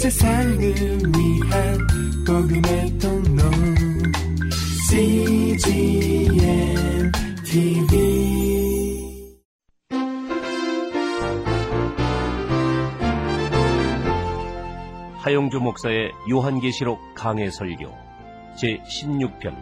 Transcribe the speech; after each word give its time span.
세상을 0.00 0.58
위한 0.58 1.78
복음의 2.26 2.98
통로. 2.98 3.42
CGM 4.88 6.32
TV 7.44 8.00
하영주 15.18 15.60
목사의 15.60 16.12
요한계시록 16.30 16.98
강해 17.14 17.50
설교 17.50 17.94
제 18.56 18.78
16편 18.78 19.54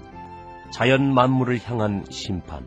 자연 0.70 1.12
만물을 1.12 1.58
향한 1.64 2.04
심판 2.10 2.64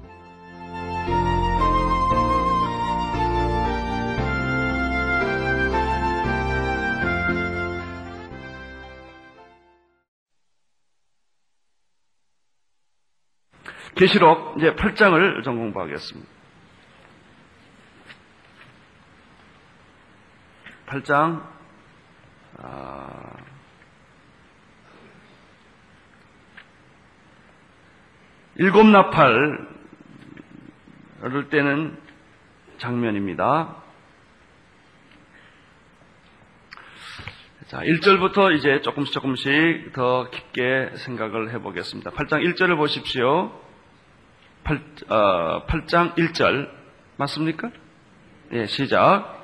계시록 13.95 14.57
이제 14.57 14.73
8장을 14.73 15.43
전 15.43 15.57
공부하겠습니다. 15.57 16.29
8장 20.87 21.41
아, 22.57 23.33
일곱 28.55 28.85
나팔을 28.85 29.67
때는 31.49 31.97
장면입니다. 32.77 33.77
자, 37.67 37.79
1절부터 37.79 38.53
이제 38.57 38.81
조금씩 38.81 39.13
조금씩 39.13 39.93
더 39.93 40.29
깊게 40.29 40.97
생각을 40.97 41.53
해보겠습니다. 41.53 42.11
8장 42.11 42.43
1절을 42.43 42.75
보십시오. 42.75 43.70
8, 44.71 45.03
어, 45.09 45.65
8장 45.67 46.15
1절. 46.15 46.69
맞습니까? 47.17 47.71
예, 48.53 48.65
시작. 48.67 49.37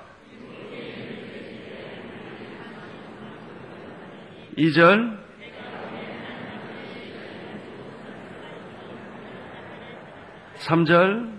2절. 4.58 5.18
3절. 10.60 11.38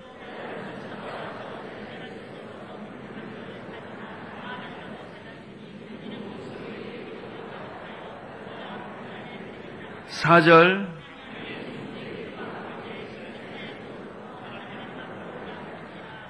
4절. 10.08 10.97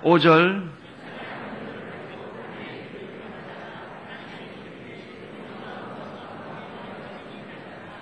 5절. 0.08 0.62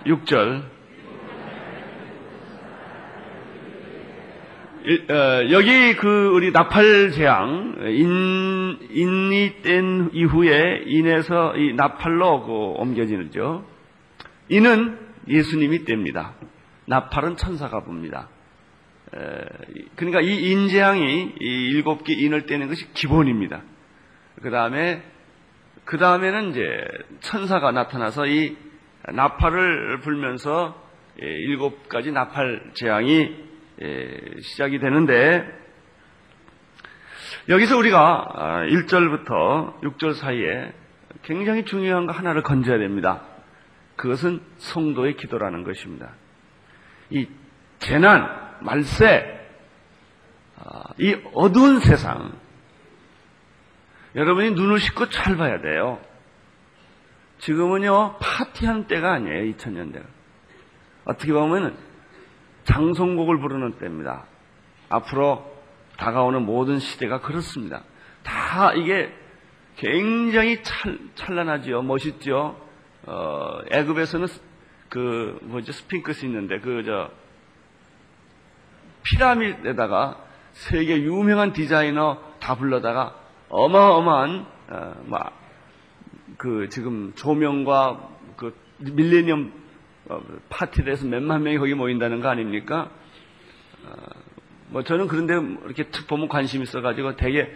6절. 0.07 0.63
어, 5.11 5.51
여기 5.51 5.97
그 5.97 6.31
우리 6.33 6.53
나팔 6.53 7.11
재앙 7.11 7.75
인 7.89 8.79
인이 8.89 9.63
뗀 9.63 10.11
이후에 10.13 10.85
인에서 10.87 11.57
이 11.57 11.73
나팔로 11.73 12.47
그 12.47 12.53
옮겨지는죠. 12.81 13.67
인은 14.49 14.97
예수님이 15.27 15.85
뗍니다. 15.85 16.35
나팔은 16.87 17.37
천사가 17.37 17.81
붑니다. 17.83 18.29
그러니까 19.97 20.21
이 20.21 20.51
인재앙이 20.51 21.35
이 21.41 21.71
일곱 21.71 22.05
개 22.05 22.13
인을 22.13 22.47
떼는 22.47 22.69
것이 22.69 22.93
기본입니다. 22.93 23.63
그 24.43 24.51
다음에 24.51 25.03
그 25.85 25.99
다음에는 25.99 26.51
이제 26.51 26.85
천사가 27.21 27.73
나타나서 27.73 28.27
이 28.27 28.57
나팔을 29.13 30.01
불면서 30.01 30.83
일곱 31.19 31.89
가지 31.89 32.11
나팔 32.13 32.73
재앙이 32.75 33.37
시작이 34.43 34.79
되는데 34.79 35.47
여기서 37.49 37.79
우리가 37.79 38.65
1절부터 38.69 39.31
아, 39.31 39.81
6절 39.83 40.15
사이에 40.15 40.73
굉장히 41.23 41.65
중요한 41.65 42.07
거 42.07 42.13
하나를 42.13 42.43
건져야 42.43 42.79
됩니다. 42.79 43.23
그것은 43.95 44.41
성도의 44.59 45.17
기도라는 45.17 45.63
것입니다. 45.63 46.11
이 47.11 47.29
재난, 47.79 48.46
말세, 48.61 49.41
아, 50.59 50.83
이 50.99 51.17
어두운 51.35 51.81
세상, 51.81 52.33
여러분이 54.15 54.53
눈을 54.53 54.79
씻고 54.81 55.11
잘 55.11 55.37
봐야 55.37 55.61
돼요. 55.61 56.01
지금은요, 57.39 58.17
파티하는 58.19 58.87
때가 58.87 59.13
아니에요, 59.13 59.53
2000년대가. 59.53 60.05
어떻게 61.05 61.33
보면 61.33 61.77
장송곡을 62.65 63.39
부르는 63.39 63.79
때입니다. 63.79 64.25
앞으로 64.89 65.55
다가오는 65.99 66.43
모든 66.45 66.79
시대가 66.79 67.21
그렇습니다. 67.21 67.83
다 68.23 68.73
이게 68.73 69.13
굉장히 69.77 70.63
찰, 70.63 70.99
찬란하지요, 71.15 71.83
멋있죠. 71.83 72.59
어, 73.05 73.61
애굽에서는 73.71 74.27
그 74.89 75.39
뭐지 75.43 75.73
스핑크스 75.73 76.25
있는데 76.25 76.59
그 76.61 76.83
저 76.85 77.11
피라미드에다가 79.07 80.19
세계 80.53 81.01
유명한 81.03 81.53
디자이너 81.53 82.19
다 82.41 82.57
불러다가 82.57 83.15
어마어마한 83.49 84.47
어, 84.69 84.95
막그 85.07 86.69
지금 86.71 87.13
조명과 87.15 88.09
그 88.37 88.57
밀레니엄 88.79 89.53
어, 90.09 90.21
파티를 90.49 90.93
해서 90.93 91.07
몇만 91.07 91.45
명이 91.45 91.59
거기 91.59 91.75
모인다는 91.75 92.21
거 92.21 92.29
아닙니까? 92.29 92.91
어, 93.85 93.93
뭐 94.69 94.83
저는 94.83 95.07
그런데 95.07 95.35
이렇게 95.65 95.85
툭 95.91 96.09
보면 96.09 96.29
관심 96.29 96.63
있어가지고 96.63 97.17
되게 97.17 97.55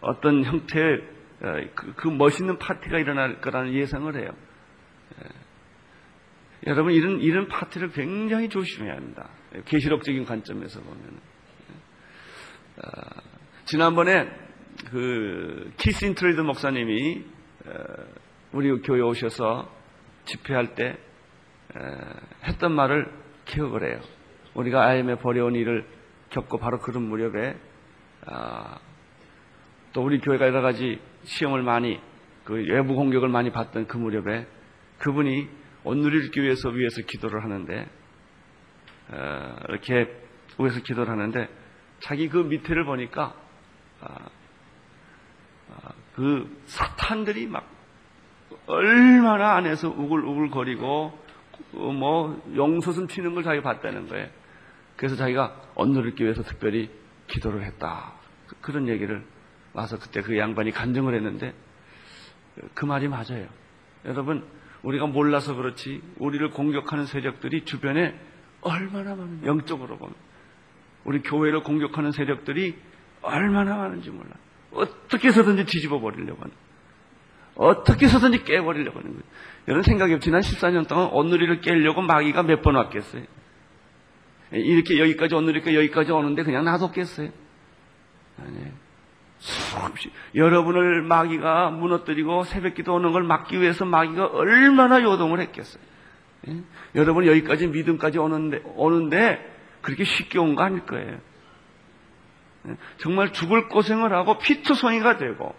어떤 0.00 0.44
형태의 0.44 1.02
그, 1.74 1.94
그, 1.94 2.08
멋있는 2.08 2.58
파티가 2.58 2.98
일어날 2.98 3.40
거라는 3.40 3.72
예상을 3.72 4.14
해요. 4.20 4.32
여러분 6.66 6.92
이런 6.92 7.20
이런 7.20 7.48
파티를 7.48 7.92
굉장히 7.92 8.48
조심해야 8.48 8.94
합니다. 8.94 9.30
계시록적인 9.64 10.24
관점에서 10.24 10.80
보면. 10.80 11.20
어, 12.78 12.90
지난번에 13.64 14.28
그 14.90 15.72
키스 15.78 16.04
인트레이터 16.04 16.40
목사님이 16.40 17.24
우리 18.52 18.82
교회 18.82 19.00
오셔서 19.00 19.70
집회할 20.24 20.74
때 20.74 20.96
했던 22.44 22.72
말을 22.72 23.10
기억을 23.44 23.90
해요. 23.90 24.00
우리가 24.54 24.86
IM에 24.86 25.16
버려온 25.16 25.54
일을 25.54 25.86
겪고 26.30 26.58
바로 26.58 26.78
그런 26.78 27.04
무렵에 27.04 27.56
아, 28.26 28.78
또 29.92 30.02
우리 30.02 30.18
교회가 30.20 30.46
여러 30.46 30.60
가지 30.60 31.00
시험을 31.24 31.62
많이 31.62 32.00
그 32.44 32.54
외부 32.54 32.94
공격을 32.94 33.28
많이 33.28 33.50
받던 33.50 33.86
그 33.86 33.96
무렵에 33.96 34.46
그분이 34.98 35.48
온누리를 35.88 36.30
교회에서 36.32 36.68
위에서 36.68 37.00
기도를 37.02 37.42
하는데 37.42 37.88
이렇게 39.68 40.06
위에서 40.58 40.80
기도를 40.80 41.10
하는데 41.10 41.48
자기 42.00 42.28
그 42.28 42.38
밑에를 42.38 42.84
보니까 42.84 43.34
아, 44.00 44.28
그 46.14 46.62
사탄들이 46.66 47.46
막 47.46 47.66
얼마나 48.66 49.56
안에서 49.56 49.88
우글우글거리고 49.88 51.26
뭐 51.72 52.42
용솟음 52.54 53.06
튀는 53.06 53.34
걸 53.34 53.42
자기가 53.42 53.62
봤다는 53.62 54.08
거예요. 54.08 54.28
그래서 54.96 55.16
자기가 55.16 55.72
언노를 55.74 56.14
위해서 56.18 56.42
특별히 56.42 56.90
기도를 57.28 57.64
했다. 57.64 58.12
그런 58.60 58.88
얘기를 58.88 59.24
와서 59.72 59.98
그때 59.98 60.20
그 60.20 60.36
양반이 60.36 60.70
간증을 60.70 61.14
했는데 61.14 61.54
그 62.74 62.84
말이 62.84 63.08
맞아요. 63.08 63.46
여러분 64.04 64.44
우리가 64.82 65.06
몰라서 65.06 65.54
그렇지 65.54 66.00
우리를 66.18 66.50
공격하는 66.50 67.06
세력들이 67.06 67.64
주변에 67.64 68.18
얼마나 68.60 69.14
많은 69.14 69.44
영적으로 69.44 69.98
보면 69.98 70.14
우리 71.04 71.20
교회를 71.22 71.62
공격하는 71.62 72.12
세력들이 72.12 72.76
얼마나 73.22 73.76
많은지 73.76 74.10
몰라. 74.10 74.30
어떻게 74.72 75.28
해서든지 75.28 75.64
뒤집어 75.64 76.00
버리려고 76.00 76.42
하는 76.42 76.54
어떻게 77.56 78.06
해서든지 78.06 78.44
깨버리려고 78.44 78.98
하는 79.00 79.10
거예요. 79.12 79.22
여러분 79.66 79.82
생각해 79.82 80.18
지난 80.20 80.40
14년 80.42 80.86
동안 80.86 81.08
온누리를 81.10 81.60
깨려고 81.60 82.02
마귀가 82.02 82.42
몇 82.44 82.62
번 82.62 82.76
왔겠어요? 82.76 83.24
이렇게 84.52 84.98
여기까지 85.00 85.34
온누리가 85.34 85.74
여기까지 85.74 86.12
오는데 86.12 86.42
그냥 86.44 86.64
놔뒀겠어요? 86.64 87.30
아니에요. 88.38 88.72
수없이 89.38 90.10
여러분을 90.34 91.02
마귀가 91.02 91.70
무너뜨리고 91.70 92.44
새벽기도 92.44 92.94
오는 92.94 93.12
걸 93.12 93.22
막기 93.22 93.60
위해서 93.60 93.84
마귀가 93.84 94.26
얼마나 94.26 95.02
요동을 95.02 95.40
했겠어요. 95.40 95.82
예? 96.48 96.62
여러분 96.94 97.26
여기까지 97.26 97.66
믿음까지 97.68 98.18
오는데 98.18 98.62
오는데 98.76 99.56
그렇게 99.82 100.04
쉽게 100.04 100.38
온 100.38 100.54
거 100.56 100.62
아닐 100.62 100.84
거예요. 100.86 101.18
예? 102.68 102.76
정말 102.98 103.32
죽을 103.32 103.68
고생을 103.68 104.12
하고 104.12 104.38
피투성이가 104.38 105.18
되고 105.18 105.54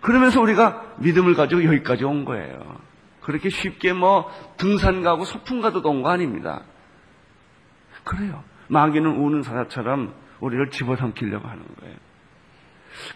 그러면서 0.00 0.40
우리가 0.40 0.96
믿음을 0.98 1.34
가지고 1.34 1.64
여기까지 1.64 2.04
온 2.04 2.24
거예요. 2.24 2.76
그렇게 3.22 3.48
쉽게 3.48 3.92
뭐 3.92 4.30
등산 4.56 5.02
가고 5.02 5.24
소풍 5.24 5.60
가도 5.60 5.80
온 5.88 6.02
거 6.02 6.10
아닙니다. 6.10 6.62
그래요. 8.04 8.44
마귀는 8.68 9.10
우는 9.10 9.42
사자처럼 9.42 10.14
우리를 10.40 10.70
집어삼키려고 10.70 11.48
하는 11.48 11.64
거예요. 11.80 11.96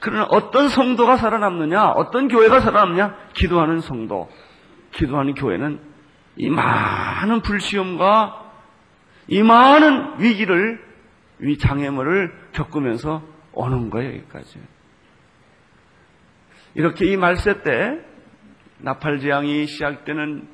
그러나 0.00 0.26
어떤 0.30 0.68
성도가 0.68 1.16
살아남느냐, 1.16 1.90
어떤 1.90 2.28
교회가 2.28 2.60
살아남냐? 2.60 3.16
기도하는 3.34 3.80
성도, 3.80 4.28
기도하는 4.92 5.34
교회는 5.34 5.80
이 6.36 6.48
많은 6.50 7.40
불시험과 7.42 8.52
이 9.28 9.42
많은 9.42 10.20
위기를, 10.20 10.82
위 11.38 11.58
장애물을 11.58 12.50
겪으면서 12.52 13.22
오는 13.52 13.90
거예요, 13.90 14.10
여기까지. 14.10 14.60
이렇게 16.74 17.06
이 17.06 17.16
말세 17.16 17.62
때, 17.62 17.98
나팔재앙이 18.78 19.66
시작되는 19.66 20.48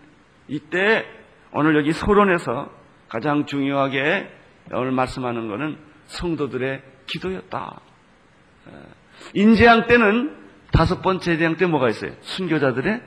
이때, 0.49 1.07
오늘 1.53 1.77
여기 1.77 1.93
소론에서 1.93 2.71
가장 3.09 3.47
중요하게 3.47 4.31
오늘 4.73 4.91
말씀하는 4.93 5.49
것은 5.49 5.79
성도들의 6.07 6.83
기도였다. 7.07 7.81
인재양 9.35 9.87
때는 9.87 10.37
다섯 10.73 11.03
번째 11.03 11.37
재앙 11.37 11.57
때 11.57 11.67
뭐가 11.67 11.89
있어요? 11.89 12.13
순교자들의 12.21 13.03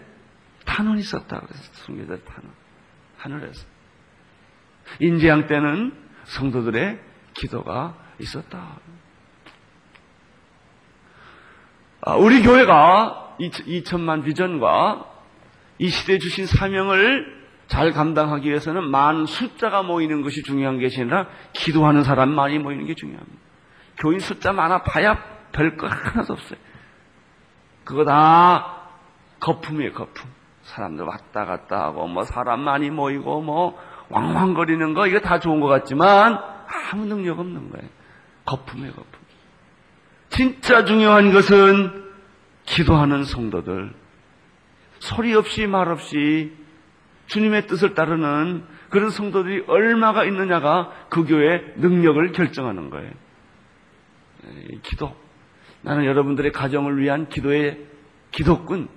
탄원이 0.65 1.01
있었다. 1.01 1.41
그래서 1.41 1.63
순교자들 1.73 2.23
탄원. 2.25 2.51
하늘에서. 3.17 3.65
인재양 4.99 5.47
때는 5.47 5.93
성도들의 6.25 6.99
기도가 7.33 7.95
있었다. 8.19 8.79
아, 12.01 12.15
우리 12.15 12.41
교회가 12.41 13.35
2천만 13.39 14.23
비전과 14.23 15.05
이 15.79 15.89
시대에 15.89 16.17
주신 16.17 16.45
사명을 16.45 17.39
잘 17.67 17.91
감당하기 17.91 18.49
위해서는 18.49 18.83
많은 18.89 19.25
숫자가 19.25 19.83
모이는 19.83 20.21
것이 20.21 20.41
중요한 20.43 20.81
것이 20.81 20.99
아니라 21.01 21.27
기도하는 21.53 22.03
사람 22.03 22.29
많이 22.29 22.57
모이는 22.57 22.85
게 22.85 22.95
중요합니다. 22.95 23.37
교인 23.97 24.19
숫자 24.19 24.51
많아 24.53 24.83
봐야 24.83 25.23
별거 25.51 25.87
하나도 25.87 26.33
없어요. 26.33 26.59
그거 27.83 28.05
다 28.05 28.77
거품이에요, 29.39 29.93
거품. 29.93 30.29
사람들 30.63 31.05
왔다 31.05 31.45
갔다 31.45 31.83
하고, 31.83 32.07
뭐 32.07 32.23
사람 32.23 32.61
많이 32.61 32.89
모이고, 32.89 33.41
뭐 33.41 33.79
왕왕거리는 34.09 34.93
거, 34.93 35.07
이거 35.07 35.19
다 35.19 35.39
좋은 35.39 35.59
것 35.59 35.67
같지만 35.67 36.39
아무 36.91 37.05
능력 37.05 37.39
없는 37.39 37.71
거예요. 37.71 37.89
거품이에요, 38.45 38.93
거품. 38.93 39.19
진짜 40.29 40.85
중요한 40.85 41.31
것은 41.31 42.11
기도하는 42.65 43.23
성도들. 43.23 43.93
소리 44.99 45.33
없이 45.33 45.65
말 45.65 45.89
없이 45.89 46.55
주님의 47.27 47.67
뜻을 47.67 47.93
따르는 47.93 48.65
그런 48.89 49.09
성도들이 49.09 49.65
얼마가 49.67 50.25
있느냐가 50.25 50.91
그 51.09 51.25
교회의 51.25 51.73
능력을 51.77 52.31
결정하는 52.31 52.89
거예요. 52.89 53.11
기도. 54.83 55.15
나는 55.81 56.05
여러분들의 56.05 56.51
가정을 56.51 56.99
위한 56.99 57.29
기도의 57.29 57.85
기도꾼, 58.31 58.87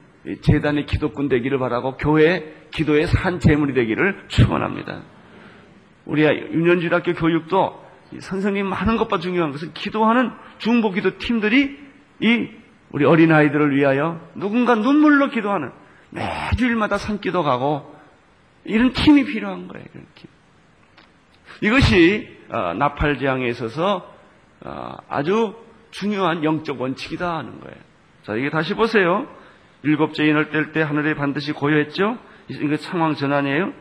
재단의 0.43 0.87
기도꾼 0.87 1.29
되기를 1.29 1.58
바라고 1.58 1.96
교회 1.96 2.55
기도의 2.70 3.06
산 3.06 3.40
재물이 3.40 3.75
되기를 3.75 4.25
축원합니다. 4.29 5.02
우리 6.05 6.23
윤현주학교 6.23 7.14
교육도 7.14 7.82
선생님 8.20 8.67
많은 8.67 8.96
것보다 8.96 9.20
중요한 9.20 9.52
것은 9.52 9.73
기도하는 9.73 10.32
중보기도 10.58 11.19
팀들이 11.19 11.79
이 12.20 12.49
우리 12.90 13.05
어린 13.05 13.32
아이들을 13.32 13.75
위하여 13.75 14.20
누군가 14.35 14.75
눈물로 14.75 15.31
기도하는 15.31 15.73
매주일마다 16.11 16.99
산기도 16.99 17.43
가고 17.43 17.94
이런 18.64 18.93
팀이 18.93 19.25
필요한 19.25 19.67
거예요. 19.67 19.87
이것이 21.62 22.38
어, 22.50 22.75
나팔 22.75 23.19
재앙에 23.19 23.49
있어서 23.49 24.12
어, 24.61 24.96
아주 25.08 25.55
중요한 25.92 26.42
영적 26.42 26.80
원칙이다 26.80 27.38
하는 27.38 27.60
거예요. 27.60 27.76
자, 28.22 28.34
이게 28.34 28.50
다시 28.50 28.74
보세요. 28.74 29.28
일곱 29.84 30.14
죄인을 30.14 30.50
뗄 30.50 30.72
때 30.72 30.82
하늘에 30.82 31.14
반드시 31.14 31.52
고요했죠? 31.52 32.18
이거 32.48 32.76
상황 32.76 33.14
전환이에요. 33.14 33.72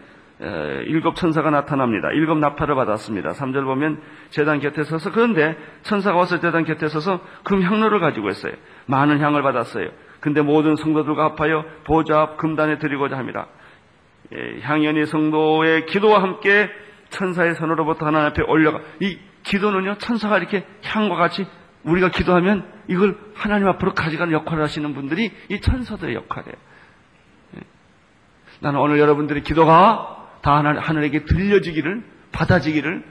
일곱 0.87 1.15
천사가 1.15 1.51
나타납니다. 1.51 2.09
일곱 2.13 2.37
나팔을 2.39 2.73
받았습니다. 2.75 3.29
3절 3.31 3.65
보면 3.65 4.01
재단 4.29 4.59
곁에 4.59 4.83
서서 4.83 5.11
그런데 5.11 5.55
천사가 5.83 6.17
와서 6.17 6.39
재단 6.39 6.63
곁에 6.63 6.87
서서 6.87 7.21
금 7.43 7.61
향로를 7.61 7.99
가지고 7.99 8.29
있어요. 8.29 8.53
많은 8.87 9.19
향을 9.19 9.43
받았어요. 9.43 9.89
근데 10.19 10.41
모든 10.41 10.75
성도들과 10.75 11.35
합하여 11.35 11.65
보좌 11.83 12.21
앞 12.21 12.37
금단에 12.37 12.79
드리고자 12.79 13.17
합니다. 13.17 13.47
예, 14.33 14.61
향연이 14.61 15.05
성도의 15.05 15.85
기도와 15.87 16.23
함께 16.23 16.69
천사의 17.09 17.55
손으로부터 17.55 18.05
하나님 18.05 18.27
앞에 18.29 18.43
올려가 18.43 18.79
이 18.99 19.19
기도는요 19.43 19.97
천사가 19.97 20.37
이렇게 20.37 20.65
향과 20.83 21.15
같이 21.15 21.45
우리가 21.83 22.09
기도하면 22.09 22.65
이걸 22.87 23.17
하나님 23.33 23.67
앞으로 23.67 23.93
가져가는 23.93 24.31
역할을 24.33 24.63
하시는 24.63 24.93
분들이 24.93 25.31
이 25.49 25.61
천사들의 25.61 26.15
역할이에요. 26.15 26.55
예. 27.57 27.59
나는 28.59 28.79
오늘 28.79 28.99
여러분들의 28.99 29.43
기도가 29.43 30.29
다 30.41 30.55
하늘에게 30.55 31.25
들려지기를 31.25 32.03
받아지기를 32.31 33.03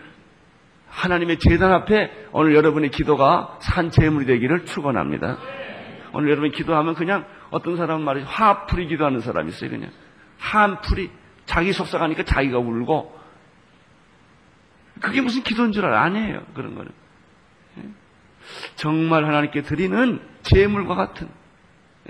하나님의 0.89 1.39
재단 1.39 1.73
앞에 1.73 2.29
오늘 2.33 2.55
여러분의 2.55 2.91
기도가 2.91 3.59
산 3.61 3.91
재물이 3.91 4.27
되기를 4.27 4.67
축원합니다. 4.67 5.39
오늘 6.13 6.31
여러분이 6.31 6.53
기도하면 6.53 6.95
그냥 6.95 7.25
어떤 7.51 7.77
사람은 7.77 8.05
말이죠 8.05 8.27
화풀이 8.27 8.87
기도하는 8.87 9.21
사람이 9.21 9.51
있어요 9.51 9.71
그냥 9.71 9.91
한풀이 10.39 11.11
자기 11.47 11.73
속삭하니까 11.73 12.25
자기가 12.25 12.59
울고 12.59 13.21
그게 15.01 15.21
무슨 15.21 15.43
기도인 15.43 15.73
줄 15.73 15.85
알아 15.85 16.03
아니에요 16.03 16.43
그런 16.55 16.75
거는 16.75 16.91
정말 18.77 19.25
하나님께 19.25 19.63
드리는 19.63 20.21
재물과 20.43 20.95
같은 20.95 21.29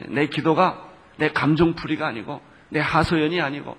내 0.08 0.26
기도가 0.26 0.88
내 1.16 1.30
감정풀이가 1.30 2.06
아니고 2.06 2.40
내 2.70 2.80
하소연이 2.80 3.40
아니고 3.40 3.76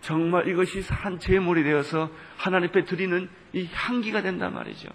정말 0.00 0.48
이것이 0.48 0.82
한 0.88 1.18
재물이 1.18 1.64
되어서 1.64 2.10
하나님 2.36 2.68
앞에 2.68 2.84
드리는 2.84 3.28
이 3.52 3.68
향기가 3.72 4.22
된단 4.22 4.54
말이죠. 4.54 4.88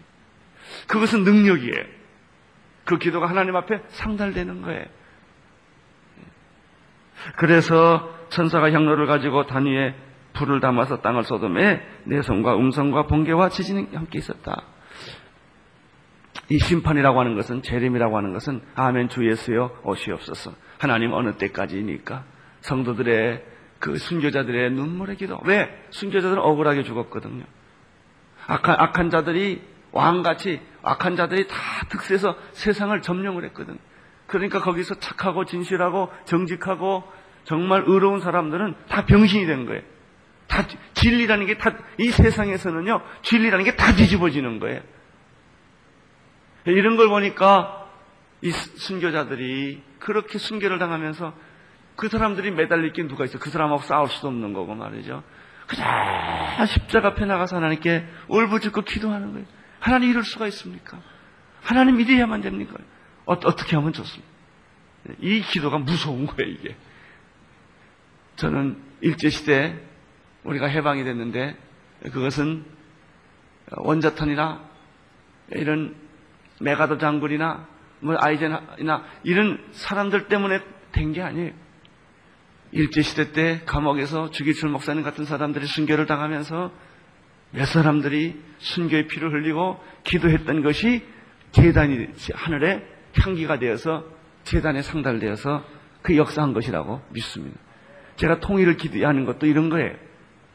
그것은 0.87 1.23
능력이에요. 1.23 1.83
그 2.85 2.97
기도가 2.97 3.27
하나님 3.29 3.55
앞에 3.55 3.81
상달되는 3.89 4.61
거예요. 4.61 4.85
그래서 7.37 8.13
천사가 8.29 8.71
향로를 8.71 9.05
가지고 9.05 9.45
단위에 9.45 9.95
불을 10.33 10.59
담아서 10.59 11.01
땅을 11.01 11.23
쏟음에 11.23 11.81
내성과 12.05 12.55
음성과 12.57 13.07
번개와 13.07 13.49
지진이 13.49 13.89
함께 13.93 14.17
있었다. 14.17 14.63
이 16.53 16.59
심판이라고 16.59 17.19
하는 17.19 17.33
것은 17.35 17.63
재림이라고 17.63 18.15
하는 18.15 18.31
것은 18.31 18.61
아멘 18.75 19.09
주 19.09 19.27
예수여 19.27 19.81
오시옵소서. 19.85 20.53
하나님 20.77 21.11
어느 21.13 21.31
때까지니까 21.33 22.25
성도들의 22.61 23.43
그 23.79 23.97
순교자들의 23.97 24.69
눈물의 24.71 25.15
기도. 25.15 25.39
왜? 25.45 25.67
순교자들은 25.89 26.37
억울하게 26.39 26.83
죽었거든요. 26.83 27.43
악한, 28.45 28.75
악한 28.79 29.09
자들이 29.09 29.63
왕같이 29.93 30.61
악한 30.83 31.15
자들이 31.15 31.47
다 31.47 31.55
득세해서 31.89 32.37
세상을 32.51 33.01
점령을 33.01 33.45
했거든. 33.45 33.79
그러니까 34.27 34.59
거기서 34.61 34.99
착하고 34.99 35.45
진실하고 35.45 36.09
정직하고 36.25 37.03
정말 37.45 37.83
의로운 37.87 38.19
사람들은 38.19 38.75
다 38.89 39.05
병신이 39.07 39.47
된 39.47 39.65
거예요. 39.65 39.81
다 40.47 40.67
진리라는 40.93 41.47
게 41.47 41.57
다 41.57 41.73
이 41.97 42.11
세상에서는요 42.11 43.01
진리라는 43.23 43.65
게 43.65 43.75
다 43.75 43.95
뒤집어지는 43.95 44.59
거예요. 44.59 44.81
이런 46.65 46.95
걸 46.95 47.09
보니까 47.09 47.89
이 48.41 48.51
순교자들이 48.51 49.81
그렇게 49.99 50.37
순교를 50.37 50.79
당하면서 50.79 51.33
그 51.95 52.09
사람들이 52.09 52.51
매달릴 52.51 52.93
게 52.93 53.07
누가 53.07 53.25
있어? 53.25 53.39
그 53.39 53.49
사람하고 53.49 53.83
싸울 53.83 54.09
수도 54.09 54.27
없는 54.27 54.53
거고 54.53 54.75
말이죠. 54.75 55.23
그냥 55.67 56.65
십자가 56.65 57.09
앞에 57.09 57.25
나가서 57.25 57.55
하나님께 57.55 58.05
울부짖고 58.27 58.81
기도하는 58.81 59.31
거예요. 59.33 59.45
하나님 59.79 60.09
이럴 60.09 60.23
수가 60.23 60.47
있습니까? 60.47 60.99
하나님 61.61 61.99
이래야만 61.99 62.41
됩니까? 62.41 62.75
어, 63.25 63.39
떻게 63.39 63.75
하면 63.75 63.93
좋습니까? 63.93 64.27
이 65.19 65.41
기도가 65.41 65.77
무서운 65.77 66.25
거예요, 66.25 66.51
이게. 66.51 66.75
저는 68.35 68.77
일제시대 69.01 69.79
우리가 70.43 70.67
해방이 70.67 71.03
됐는데 71.03 71.57
그것은 72.03 72.65
원자탄이나 73.71 74.61
이런 75.51 75.95
메가더 76.63 76.97
장군이나 76.97 77.67
뭐 77.99 78.15
아이젠이나 78.19 79.03
이런 79.23 79.63
사람들 79.71 80.27
때문에 80.27 80.59
된 80.91 81.13
게 81.13 81.21
아니에요. 81.21 81.51
일제시대 82.71 83.33
때 83.33 83.61
감옥에서 83.65 84.31
주기철 84.31 84.69
목사님 84.69 85.03
같은 85.03 85.25
사람들이 85.25 85.65
순교를 85.65 86.05
당하면서 86.07 86.71
몇 87.51 87.65
사람들이 87.65 88.41
순교의 88.57 89.07
피를 89.07 89.31
흘리고 89.31 89.79
기도했던 90.03 90.63
것이 90.63 91.05
재단이 91.51 92.07
하늘에 92.33 92.83
향기가 93.15 93.59
되어서 93.59 94.05
재단에 94.43 94.81
상달되어서 94.81 95.63
그 96.01 96.17
역사한 96.17 96.53
것이라고 96.53 97.01
믿습니다. 97.11 97.59
제가 98.15 98.39
통일을 98.39 98.77
기대하는 98.77 99.25
것도 99.25 99.45
이런 99.45 99.69
거예요. 99.69 99.95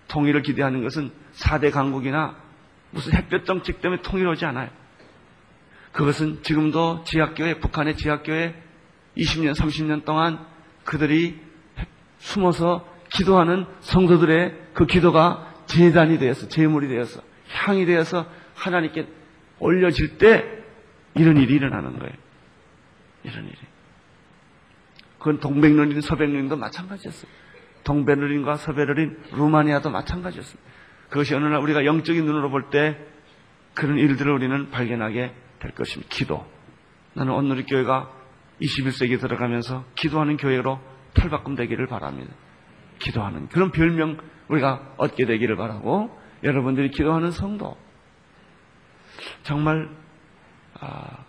통일을 0.09 0.43
기대하는 0.43 0.83
것은 0.83 1.13
4대 1.35 1.71
강국이나 1.73 2.37
무슨 2.91 3.13
햇볕 3.15 3.45
정책 3.45 3.81
때문에 3.81 4.03
통일 4.03 4.27
오지 4.27 4.45
않아요. 4.45 4.71
그것은 5.93 6.43
지금도 6.43 7.05
지학교회, 7.05 7.59
북한의 7.61 7.97
지학교회 7.97 8.55
20년, 9.17 9.55
30년 9.55 10.05
동안 10.05 10.39
그들이 10.85 11.41
숨어서 12.19 12.87
기도하는 13.11 13.67
성도들의 13.81 14.55
그 14.75 14.87
기도가 14.87 15.55
재단이 15.67 16.19
되어서, 16.19 16.49
재물이 16.49 16.89
되어서, 16.89 17.21
향이 17.51 17.87
되어서 17.87 18.27
하나님께 18.55 19.07
올려질 19.59 20.19
때 20.19 20.45
이런 21.15 21.37
일이 21.37 21.55
일어나는 21.55 21.99
거예요. 21.99 22.15
이런 23.25 23.45
일이. 23.47 23.57
그건 25.19 25.41
동백론인, 25.41 26.01
서백론인도 26.01 26.57
마찬가지였어요. 26.57 27.31
동베르린과 27.85 28.57
서베르린, 28.57 29.17
루마니아도 29.33 29.91
마찬가지였습니다. 29.91 30.71
그것이 31.09 31.35
어느 31.35 31.47
날 31.47 31.61
우리가 31.61 31.85
영적인 31.85 32.25
눈으로 32.25 32.51
볼 32.51 32.71
때 32.71 32.99
그런 33.75 33.99
일들을 33.99 34.31
우리는 34.31 34.71
발견하게 34.71 35.33
될 35.61 35.73
것입니다. 35.73 36.09
기도. 36.15 36.47
나는 37.15 37.33
오늘 37.33 37.65
교회가 37.67 38.11
21세기에 38.61 39.21
들어가면서 39.21 39.85
기도하는 39.95 40.37
교회로 40.37 40.81
탈바꿈 41.15 41.55
되기를 41.55 41.87
바랍니다. 41.87 42.33
기도하는 42.99 43.49
그런 43.49 43.71
별명 43.71 44.19
우리가 44.49 44.95
얻게 44.97 45.27
되기를 45.27 45.57
바라고 45.57 46.17
여러분들이 46.43 46.91
기도하는 46.91 47.31
성도 47.31 47.77
정말 49.43 49.89
아, 50.81 51.25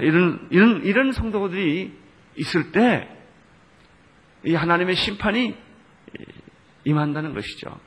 이런 0.00 0.48
이런 0.50 0.84
이런 0.84 1.12
성도들이 1.12 1.98
있을 2.36 2.72
때 2.72 3.22
이 4.44 4.54
하나님의 4.54 4.96
심판이 4.96 5.54
임한다는 6.84 7.32
것이죠. 7.34 7.78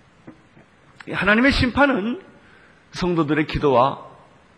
하나님의 1.11 1.51
심판은 1.51 2.21
성도들의 2.91 3.47
기도와 3.47 4.05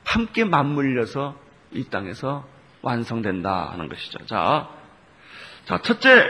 함께 0.08 0.46
맞물려서 0.46 1.36
이 1.72 1.84
땅에서 1.90 2.48
완성된다 2.82 3.72
하는 3.72 3.90
것이죠. 3.90 4.26
자, 4.26 4.70
자 5.66 5.82
첫째 5.82 6.26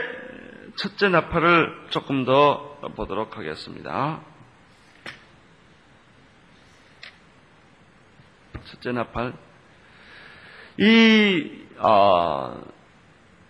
첫째 0.74 1.08
나팔을 1.08 1.86
조금 1.90 2.24
더 2.24 2.78
보도록 2.96 3.38
하겠습니다. 3.38 4.20
첫째 8.64 8.92
나팔. 8.92 9.32
이 10.78 11.66
어, 11.78 12.60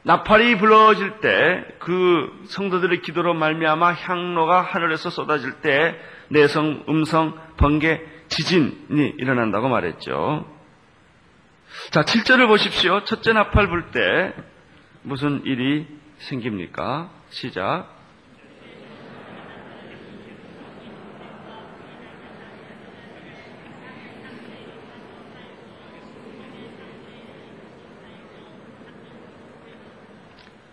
나팔이 0.02 0.58
불러질 0.58 1.20
때 1.20 1.78
그 1.88 2.44
성도들의 2.48 3.00
기도로 3.00 3.32
말미암아 3.32 3.92
향로가 3.94 4.60
하늘에서 4.60 5.08
쏟아질 5.08 5.62
때 5.62 5.98
내성, 6.28 6.84
음성, 6.86 7.34
번개, 7.56 8.02
지진이 8.28 9.14
일어난다고 9.18 9.68
말했죠. 9.68 10.46
자, 11.90 12.02
7절을 12.02 12.46
보십시오. 12.48 13.04
첫째 13.04 13.32
나팔 13.32 13.68
불 13.68 13.90
때 13.90 14.34
무슨 15.02 15.42
일이 15.44 15.86
생깁니까? 16.18 17.10
시작. 17.30 17.96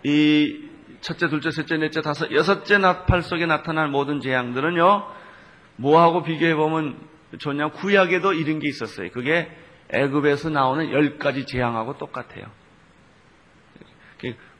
이 0.04 0.68
첫째, 1.00 1.28
둘째, 1.28 1.50
셋째, 1.50 1.76
넷째, 1.76 2.00
다섯, 2.00 2.30
여섯째 2.32 2.78
나팔 2.78 3.22
속에 3.22 3.46
나타난 3.46 3.90
모든 3.90 4.20
재앙들은요, 4.20 5.06
뭐하고 5.76 6.22
비교해보면 6.22 6.96
좋냐? 7.38 7.70
구약에도 7.70 8.32
이런 8.32 8.58
게 8.58 8.68
있었어요. 8.68 9.10
그게 9.10 9.50
애굽에서 9.90 10.50
나오는 10.50 10.90
열 10.92 11.18
가지 11.18 11.46
재앙하고 11.46 11.98
똑같아요. 11.98 12.46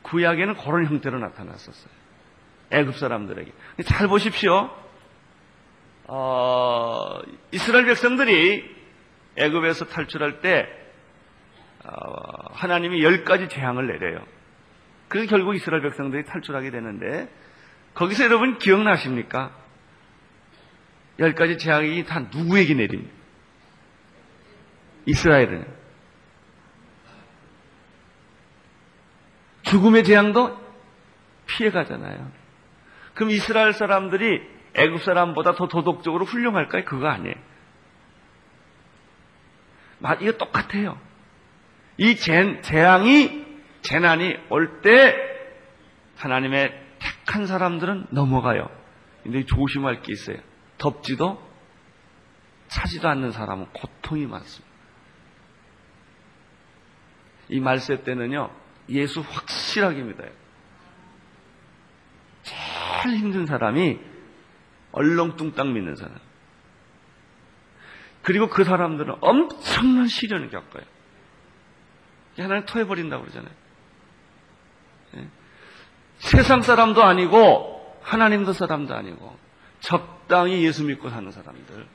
구약에는 0.02 0.54
그런 0.56 0.86
형태로 0.86 1.18
나타났었어요. 1.18 1.92
애굽 2.70 2.96
사람들에게. 2.96 3.52
잘 3.84 4.08
보십시오. 4.08 4.70
어, 6.04 7.20
이스라엘 7.50 7.86
백성들이 7.86 8.76
애굽에서 9.36 9.86
탈출할 9.86 10.40
때 10.40 10.68
어, 11.84 12.52
하나님이 12.52 13.02
열 13.02 13.24
가지 13.24 13.48
재앙을 13.48 13.86
내려요. 13.86 14.24
그 15.08 15.26
결국 15.26 15.54
이스라엘 15.54 15.82
백성들이 15.82 16.24
탈출하게 16.24 16.70
되는데 16.70 17.28
거기서 17.94 18.24
여러분 18.24 18.58
기억나십니까? 18.58 19.52
열 21.18 21.34
가지 21.34 21.56
재앙이 21.58 22.04
다 22.04 22.20
누구에게 22.32 22.74
내립니까? 22.74 23.14
이스라엘은. 25.06 25.66
죽음의 29.62 30.04
재앙도 30.04 30.56
피해가잖아요. 31.46 32.30
그럼 33.14 33.30
이스라엘 33.30 33.72
사람들이 33.72 34.42
애굽 34.74 35.02
사람보다 35.02 35.54
더 35.54 35.68
도덕적으로 35.68 36.24
훌륭할까요? 36.24 36.84
그거 36.84 37.08
아니에요. 37.08 37.34
이거 40.20 40.32
똑같아요. 40.32 40.98
이 41.96 42.14
재, 42.16 42.60
재앙이 42.60 43.46
재난이 43.82 44.36
올 44.50 44.82
때 44.82 45.16
하나님의 46.16 46.72
택한 46.98 47.46
사람들은 47.46 48.08
넘어가요. 48.10 48.68
근데 49.22 49.44
조심할 49.44 50.02
게 50.02 50.12
있어요. 50.12 50.36
덥지도 50.78 51.42
차지도 52.68 53.08
않는 53.08 53.32
사람은 53.32 53.66
고통이 53.72 54.26
많습니다. 54.26 54.74
이 57.48 57.60
말세 57.60 58.02
때는요, 58.02 58.50
예수 58.88 59.20
확실하게 59.20 60.02
믿어요. 60.02 60.30
제일 62.42 63.16
힘든 63.16 63.46
사람이 63.46 63.98
얼렁뚱땅 64.92 65.72
믿는 65.72 65.96
사람. 65.96 66.16
그리고 68.22 68.48
그 68.48 68.64
사람들은 68.64 69.16
엄청난 69.20 70.08
시련을 70.08 70.50
겪어요. 70.50 70.82
하나님 72.38 72.66
토해버린다고 72.66 73.22
그러잖아요. 73.22 73.54
네? 75.12 75.28
세상 76.18 76.62
사람도 76.62 77.02
아니고, 77.02 78.00
하나님도 78.02 78.52
사람도 78.52 78.94
아니고, 78.94 79.38
적당히 79.80 80.64
예수 80.64 80.84
믿고 80.84 81.10
사는 81.10 81.30
사람들. 81.30 81.86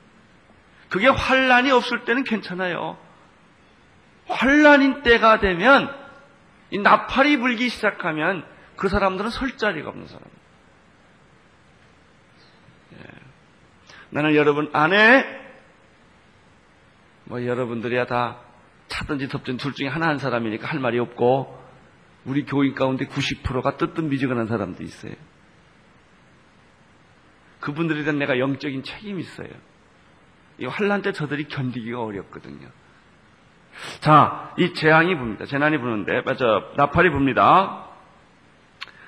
그게 0.88 1.08
환란이 1.08 1.70
없을 1.70 2.04
때는 2.04 2.24
괜찮아요. 2.24 2.98
환란인 4.26 5.02
때가 5.02 5.40
되면 5.40 5.94
이 6.70 6.78
나팔이 6.78 7.38
불기 7.38 7.68
시작하면 7.68 8.44
그 8.76 8.88
사람들은 8.88 9.30
설 9.30 9.56
자리가 9.56 9.88
없는 9.88 10.06
사람. 10.06 10.22
예. 12.94 12.98
나는 14.10 14.34
여러분 14.34 14.70
안에 14.72 15.40
뭐 17.24 17.44
여러분들이야 17.44 18.06
다 18.06 18.38
차든지 18.88 19.28
덥든지 19.28 19.62
둘 19.62 19.72
중에 19.72 19.88
하나 19.88 20.08
한 20.08 20.18
사람이니까 20.18 20.68
할 20.68 20.80
말이 20.80 20.98
없고 20.98 21.62
우리 22.24 22.44
교인 22.44 22.74
가운데 22.74 23.06
90%가 23.06 23.76
뜨뜻 23.76 24.02
미지근한 24.02 24.46
사람도 24.46 24.82
있어요. 24.82 25.14
그분들에 27.62 28.02
대한 28.02 28.18
내가 28.18 28.38
영적인 28.38 28.82
책임이 28.82 29.22
있어요. 29.22 29.48
이 30.58 30.66
환란 30.66 31.00
때 31.00 31.12
저들이 31.12 31.48
견디기가 31.48 32.02
어렵거든요. 32.02 32.68
자, 34.00 34.52
이 34.58 34.74
재앙이 34.74 35.14
붑니다. 35.14 35.46
재난이 35.46 35.78
부는데, 35.78 36.20
맞아, 36.22 36.44
나팔이 36.76 37.08
붑니다. 37.08 37.84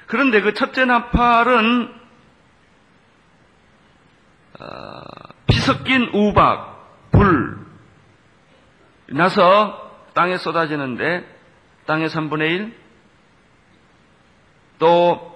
그런데 0.07 0.41
그 0.41 0.55
첫째 0.55 0.85
나팔은 0.85 1.95
어, 4.61 5.01
피 5.47 5.59
섞인 5.59 6.11
우박, 6.15 7.11
불 7.11 7.59
나서 9.09 9.93
땅에 10.15 10.39
쏟아지는데 10.39 11.27
땅의 11.87 12.09
3분의 12.09 12.51
1, 12.51 12.77
또 14.79 15.35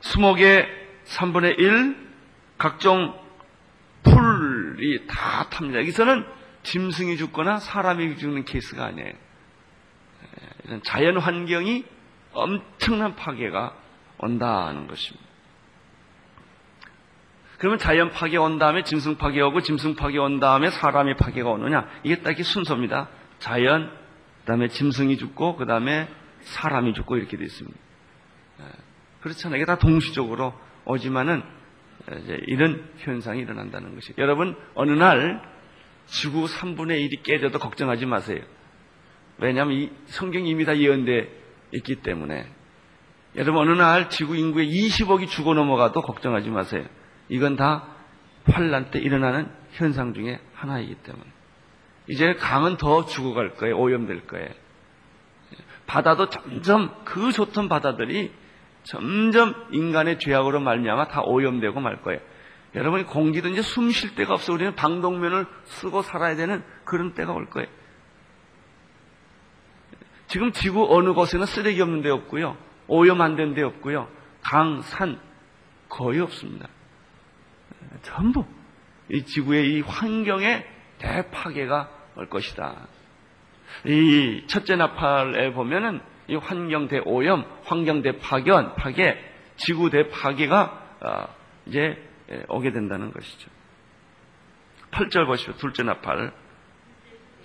수목의 0.00 0.79
3분의 1.10 1.58
1, 1.58 1.96
각종 2.56 3.18
풀이 4.02 5.06
다 5.06 5.48
탑니다. 5.50 5.80
여기서는 5.80 6.24
짐승이 6.62 7.16
죽거나 7.16 7.58
사람이 7.58 8.16
죽는 8.16 8.44
케이스가 8.44 8.84
아니에요. 8.84 9.08
예. 9.08 9.14
이런 10.64 10.82
자연 10.82 11.18
환경이 11.18 11.84
엄청난 12.32 13.16
파괴가 13.16 13.74
온다는 14.18 14.86
것입니다. 14.86 15.28
그러면 17.58 17.78
자연 17.78 18.10
파괴 18.10 18.36
온 18.38 18.58
다음에 18.58 18.84
짐승 18.84 19.16
파괴 19.16 19.40
오고 19.40 19.60
짐승 19.62 19.96
파괴 19.96 20.18
온 20.18 20.40
다음에 20.40 20.70
사람이 20.70 21.16
파괴가 21.16 21.50
오느냐? 21.50 21.88
이게 22.04 22.22
딱이 22.22 22.42
순서입니다. 22.42 23.08
자연, 23.38 23.92
그다음에 24.40 24.68
짐승이 24.68 25.18
죽고 25.18 25.56
그다음에 25.56 26.08
사람이 26.40 26.94
죽고 26.94 27.16
이렇게 27.16 27.36
되어 27.36 27.44
있습니다. 27.44 27.78
예, 28.60 28.64
그렇잖아요. 29.22 29.56
이게 29.56 29.66
다 29.66 29.76
동시적으로 29.76 30.54
오지만은 30.84 31.42
이런 32.46 32.88
현상이 32.98 33.40
일어난다는 33.40 33.94
것이. 33.94 34.12
여러분 34.18 34.56
어느 34.74 34.90
날 34.92 35.42
지구 36.06 36.46
3분의 36.46 37.08
1이 37.08 37.22
깨져도 37.22 37.58
걱정하지 37.58 38.06
마세요. 38.06 38.40
왜냐하면 39.38 39.76
이 39.76 39.90
성경이 40.06 40.48
이미 40.48 40.64
다 40.64 40.76
예언돼 40.76 41.40
있기 41.72 41.96
때문에 41.96 42.46
여러분 43.36 43.62
어느 43.62 43.70
날 43.70 44.10
지구 44.10 44.36
인구의 44.36 44.68
20억이 44.68 45.28
죽어 45.28 45.54
넘어가도 45.54 46.02
걱정하지 46.02 46.50
마세요. 46.50 46.84
이건 47.28 47.56
다 47.56 47.86
환란 48.44 48.90
때 48.90 48.98
일어나는 48.98 49.48
현상 49.72 50.14
중에 50.14 50.40
하나이기 50.54 50.96
때문에 50.96 51.24
이제 52.08 52.34
강은 52.34 52.76
더 52.76 53.04
죽어갈 53.06 53.54
거예요. 53.54 53.78
오염될 53.78 54.26
거예요. 54.26 54.48
바다도 55.86 56.28
점점 56.28 56.92
그 57.04 57.30
좋던 57.30 57.68
바다들이 57.68 58.32
점점 58.84 59.54
인간의 59.72 60.18
죄악으로 60.18 60.60
말미암아 60.60 61.08
다 61.08 61.22
오염되고 61.22 61.80
말 61.80 62.00
거예요. 62.02 62.20
여러분이 62.74 63.04
공기도 63.04 63.48
이제 63.48 63.62
숨 63.62 63.90
쉴 63.90 64.14
데가 64.14 64.34
없어 64.34 64.52
우리는 64.52 64.74
방독면을 64.74 65.46
쓰고 65.64 66.02
살아야 66.02 66.36
되는 66.36 66.62
그런 66.84 67.14
때가 67.14 67.32
올 67.32 67.50
거예요. 67.50 67.68
지금 70.28 70.52
지구 70.52 70.86
어느 70.96 71.12
곳에는 71.12 71.46
쓰레기 71.46 71.80
없는 71.82 72.02
데 72.02 72.10
없고요. 72.10 72.56
오염 72.86 73.20
안 73.20 73.36
된 73.36 73.54
데 73.54 73.62
없고요. 73.62 74.08
강, 74.42 74.80
산 74.82 75.20
거의 75.88 76.20
없습니다. 76.20 76.68
전부 78.02 78.44
이 79.10 79.24
지구의 79.24 79.74
이 79.74 79.80
환경에 79.80 80.64
대파괴가 80.98 81.90
올 82.16 82.28
것이다. 82.28 82.86
이 83.86 84.44
첫째 84.46 84.76
나팔에 84.76 85.52
보면은 85.52 86.00
이 86.30 86.36
환경 86.36 86.86
대 86.86 87.00
오염, 87.04 87.44
환경 87.64 88.02
대 88.02 88.16
파견, 88.18 88.76
파괴, 88.76 89.18
지구 89.56 89.90
대 89.90 90.08
파괴가 90.08 90.96
어, 91.00 91.34
이제 91.66 91.96
오게 92.48 92.70
된다는 92.70 93.12
것이죠. 93.12 93.50
8절 94.92 95.26
보시오. 95.26 95.54
둘째 95.54 95.82
나팔. 95.82 96.32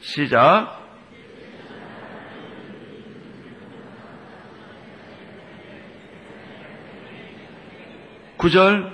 시작. 0.02 0.84
구절 8.38 8.94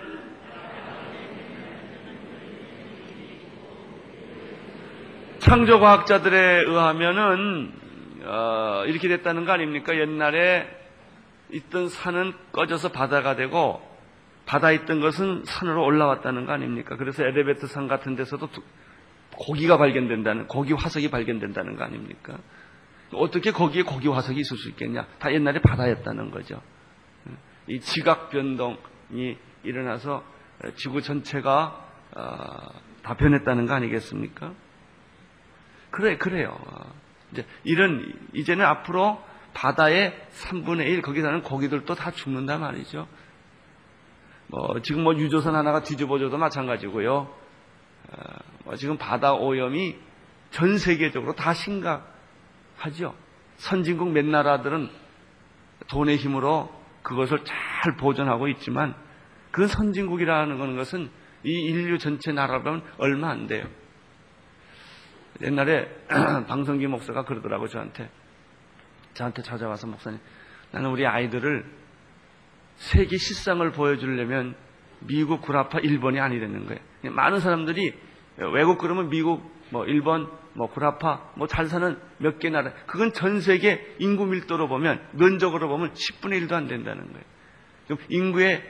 창조과학자들에 5.40 6.64
의하면은 6.68 7.81
어, 8.24 8.84
이렇게 8.88 9.08
됐다는 9.08 9.46
거 9.46 9.52
아닙니까? 9.52 9.96
옛날에 9.96 10.68
있던 11.52 11.90
산은 11.90 12.34
꺼져서 12.52 12.92
바다가 12.92 13.36
되고 13.36 13.82
바다에 14.46 14.76
있던 14.76 15.02
것은 15.02 15.44
산으로 15.46 15.84
올라왔다는 15.84 16.46
거 16.46 16.54
아닙니까? 16.54 16.96
그래서 16.98 17.24
에레베트 17.24 17.68
산 17.68 17.88
같은 17.88 18.16
데서도 18.16 18.50
고기가 19.38 19.78
발견된다는 19.78 20.48
고기 20.48 20.74
화석이 20.74 21.10
발견된다는 21.10 21.76
거 21.76 21.84
아닙니까? 21.84 22.38
어떻게 23.14 23.52
거기에 23.52 23.84
고기 23.84 24.08
화석이 24.08 24.40
있을 24.40 24.58
수 24.58 24.70
있겠냐? 24.70 25.08
다 25.20 25.34
옛날에 25.34 25.60
바다였다는 25.62 26.32
거죠. 26.32 26.62
이 27.68 27.80
지각 27.80 28.30
변동이 28.30 29.38
일어나서 29.64 30.24
지구 30.76 31.02
전체가 31.02 31.88
어, 32.16 32.46
다 33.04 33.16
변했다는 33.16 33.68
거 33.68 33.74
아니겠습니까? 33.74 34.54
그래, 35.92 36.18
그래요. 36.18 36.58
이제 37.32 37.46
이런, 37.64 38.14
이제는 38.34 38.66
앞으로 38.66 39.22
바다의 39.54 40.28
3분의 40.32 40.88
1, 40.88 41.02
거기 41.02 41.22
사는 41.22 41.42
고기들도 41.42 41.94
다 41.96 42.12
죽는다 42.12 42.58
말이죠. 42.58 43.08
뭐, 44.48 44.82
지금 44.82 45.04
뭐 45.04 45.16
유조선 45.16 45.56
하나가 45.56 45.82
뒤집어져도 45.82 46.38
마찬가지고요. 46.38 47.14
어, 47.14 48.24
뭐 48.66 48.76
지금 48.76 48.98
바다 48.98 49.34
오염이 49.34 49.96
전 50.52 50.78
세계적으로 50.78 51.34
다 51.34 51.54
심각하죠. 51.54 53.16
선진국 53.58 54.12
몇 54.12 54.26
나라들은 54.26 54.90
돈의 55.88 56.18
힘으로 56.18 56.70
그것을 57.04 57.44
잘 57.44 57.96
보존하고 57.98 58.48
있지만 58.50 58.94
그 59.52 59.68
선진국이라는 59.68 60.76
것은 60.78 61.10
이 61.44 61.52
인류 61.52 61.98
전체 61.98 62.32
나라로는 62.32 62.82
얼마 62.98 63.30
안 63.30 63.48
돼요. 63.48 63.66
옛날에 65.44 65.88
방성기 66.48 66.88
목사가 66.88 67.24
그러더라고 67.24 67.68
저한테 67.68 68.10
저한테 69.14 69.42
찾아와서 69.42 69.88
목사님 69.88 70.20
나는 70.72 70.90
우리 70.90 71.06
아이들을 71.06 71.66
세계 72.76 73.18
실상을 73.18 73.70
보여주려면 73.72 74.56
미국 75.00 75.42
구라파 75.42 75.80
일본이 75.80 76.20
아니라는 76.20 76.66
거예요. 76.66 76.80
많은 77.14 77.40
사람들이 77.40 77.94
외국 78.54 78.78
그러면 78.78 79.10
미국 79.10 79.44
뭐 79.72 79.86
일본 79.86 80.30
뭐 80.54 80.68
구라파 80.70 81.32
뭐 81.36 81.48
잘 81.48 81.68
사는 81.68 81.98
몇 82.18 82.40
개 82.40 82.50
나라 82.50 82.72
그건 82.86 83.14
전 83.14 83.40
세계 83.40 83.96
인구 84.00 84.26
밀도로 84.26 84.68
보면 84.68 85.02
면적으로 85.14 85.68
보면 85.70 85.94
10분의 85.94 86.46
1도 86.46 86.54
안 86.54 86.68
된다는 86.68 87.12
거예요. 87.12 87.26
그럼 87.88 88.00
인구의 88.10 88.64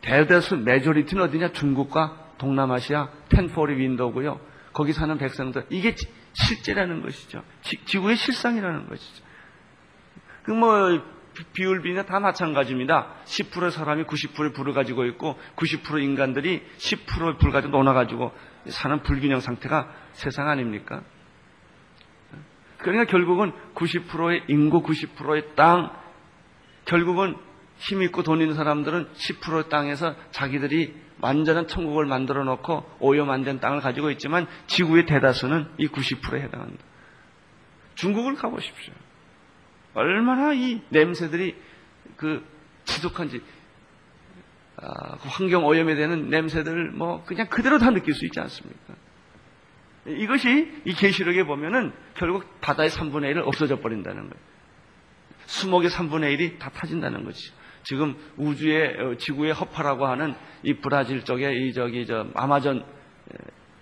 대다수 0.00 0.56
메조리티는 0.58 1.24
어디냐? 1.24 1.52
중국과 1.52 2.34
동남아시아 2.38 3.08
텐포리 3.30 3.76
윈도고요. 3.78 4.40
거기 4.78 4.92
사는 4.92 5.18
백성들 5.18 5.66
이게 5.70 5.96
실제라는 6.34 7.02
것이죠. 7.02 7.42
지, 7.62 7.98
구의 7.98 8.14
실상이라는 8.14 8.88
것이죠. 8.88 9.24
그 10.44 10.52
뭐 10.52 11.02
비율비나 11.52 12.04
다 12.04 12.20
마찬가지입니다. 12.20 13.12
10% 13.24 13.72
사람이 13.72 14.04
90%의 14.04 14.52
불을 14.52 14.74
가지고 14.74 15.04
있고 15.06 15.36
90% 15.56 16.00
인간들이 16.00 16.62
10%의 16.76 17.38
불 17.38 17.50
가지고 17.50 17.76
놀아가지고 17.76 18.32
사는 18.68 19.02
불균형 19.02 19.40
상태가 19.40 19.92
세상 20.12 20.48
아닙니까? 20.48 21.02
그러니까 22.78 23.04
결국은 23.06 23.50
90%의 23.74 24.44
인구, 24.46 24.84
90%의 24.84 25.56
땅, 25.56 25.90
결국은 26.84 27.34
힘 27.78 28.02
있고 28.02 28.22
돈 28.22 28.40
있는 28.40 28.54
사람들은 28.54 29.08
10% 29.12 29.68
땅에서 29.68 30.14
자기들이 30.30 31.07
완전한 31.20 31.66
천국을 31.66 32.06
만들어 32.06 32.44
놓고 32.44 32.84
오염 33.00 33.30
안 33.30 33.42
된 33.44 33.60
땅을 33.60 33.80
가지고 33.80 34.10
있지만 34.12 34.46
지구의 34.66 35.06
대다수는 35.06 35.68
이 35.78 35.88
90%에 35.88 36.42
해당한다. 36.42 36.82
중국을 37.96 38.34
가보십시오. 38.36 38.94
얼마나 39.94 40.52
이 40.52 40.80
냄새들이 40.90 41.56
그 42.16 42.44
지독한지 42.84 43.42
아, 44.76 45.16
그 45.18 45.28
환경 45.28 45.66
오염에 45.66 45.96
대한 45.96 46.28
냄새들 46.30 46.92
뭐 46.92 47.24
그냥 47.24 47.48
그대로 47.48 47.78
다 47.78 47.90
느낄 47.90 48.14
수 48.14 48.24
있지 48.26 48.38
않습니까? 48.38 48.94
이것이 50.06 50.82
이 50.84 50.92
계시록에 50.94 51.42
보면은 51.44 51.92
결국 52.14 52.60
바다의 52.60 52.90
3분의 52.90 53.34
1을 53.34 53.46
없어져 53.46 53.80
버린다는 53.80 54.20
거예요. 54.30 54.44
수목의 55.46 55.90
3분의 55.90 56.38
1이 56.38 56.58
다 56.58 56.70
타진다는 56.70 57.24
거지. 57.24 57.52
지금 57.82 58.16
우주의 58.36 58.96
어, 59.00 59.14
지구의 59.16 59.52
허파라고 59.52 60.06
하는 60.06 60.34
이 60.62 60.74
브라질 60.74 61.24
쪽에 61.24 61.52
이 61.52 61.72
저기 61.72 62.06
저 62.06 62.26
아마존 62.34 62.84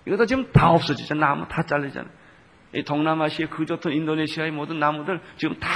이것도 0.07 0.27
지금 0.27 0.51
다 0.53 0.71
없어지죠. 0.71 1.15
나무 1.15 1.49
다 1.49 1.63
잘리잖아요. 1.63 2.11
이 2.75 2.83
동남아시아 2.83 3.49
그 3.49 3.65
좋던 3.67 3.93
인도네시아의 3.93 4.51
모든 4.53 4.79
나무들 4.79 5.21
지금 5.37 5.59
다 5.59 5.69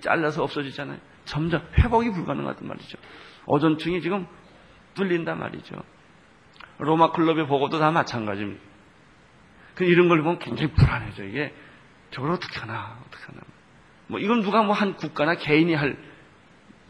잘라서 0.00 0.42
없어지잖아요. 0.42 0.98
점점 1.24 1.62
회복이 1.78 2.10
불가능하단 2.10 2.66
말이죠. 2.66 2.98
오존층이 3.46 4.00
지금 4.00 4.26
뚫린단 4.94 5.38
말이죠. 5.38 5.76
로마 6.78 7.12
클럽의 7.12 7.46
보고도 7.46 7.78
다 7.78 7.90
마찬가지입니다. 7.90 8.60
그 9.74 9.84
이런 9.84 10.08
걸 10.08 10.22
보면 10.22 10.38
굉장히 10.38 10.72
불안해져. 10.72 11.24
이게 11.24 11.54
저걸 12.10 12.32
어떻게 12.32 12.58
하나, 12.60 12.98
어떻게 13.06 13.24
하나. 13.26 13.40
뭐 14.08 14.20
이건 14.20 14.42
누가 14.42 14.62
뭐 14.62 14.74
한 14.74 14.94
국가나 14.96 15.34
개인이 15.34 15.72
할 15.74 15.96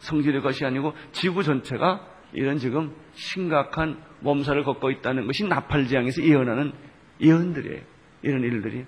성질의 0.03 0.43
것이 0.43 0.65
아니고 0.65 0.95
지구 1.13 1.43
전체가 1.43 2.09
이런 2.33 2.59
지금 2.59 2.95
심각한 3.15 4.03
몸살을 4.21 4.65
걷고 4.65 4.91
있다는 4.91 5.27
것이 5.27 5.45
나팔지향에서 5.45 6.23
예언하는 6.23 6.73
예언들이에요. 7.21 7.83
이런 8.23 8.43
일들이 8.43 8.85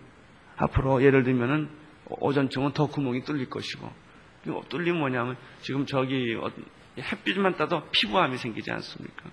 앞으로 0.56 1.02
예를 1.02 1.24
들면은 1.24 1.68
오전쯤은 2.08 2.72
더 2.72 2.86
구멍이 2.86 3.24
뚫릴 3.24 3.50
것이고 3.50 3.90
뚫리면 4.68 5.00
뭐냐면 5.00 5.36
지금 5.60 5.86
저기 5.86 6.34
어, 6.34 6.50
햇빛만 6.98 7.56
따도 7.56 7.82
피부암이 7.90 8.36
생기지 8.36 8.70
않습니까? 8.70 9.30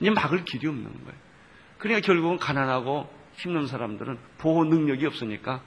이제 0.00 0.10
막을 0.10 0.44
길이 0.44 0.66
없는 0.66 0.84
거예요. 0.84 1.18
그러니까 1.78 2.04
결국은 2.04 2.36
가난하고 2.38 3.08
힘든 3.34 3.66
사람들은 3.66 4.18
보호 4.38 4.64
능력이 4.64 5.06
없으니까 5.06 5.62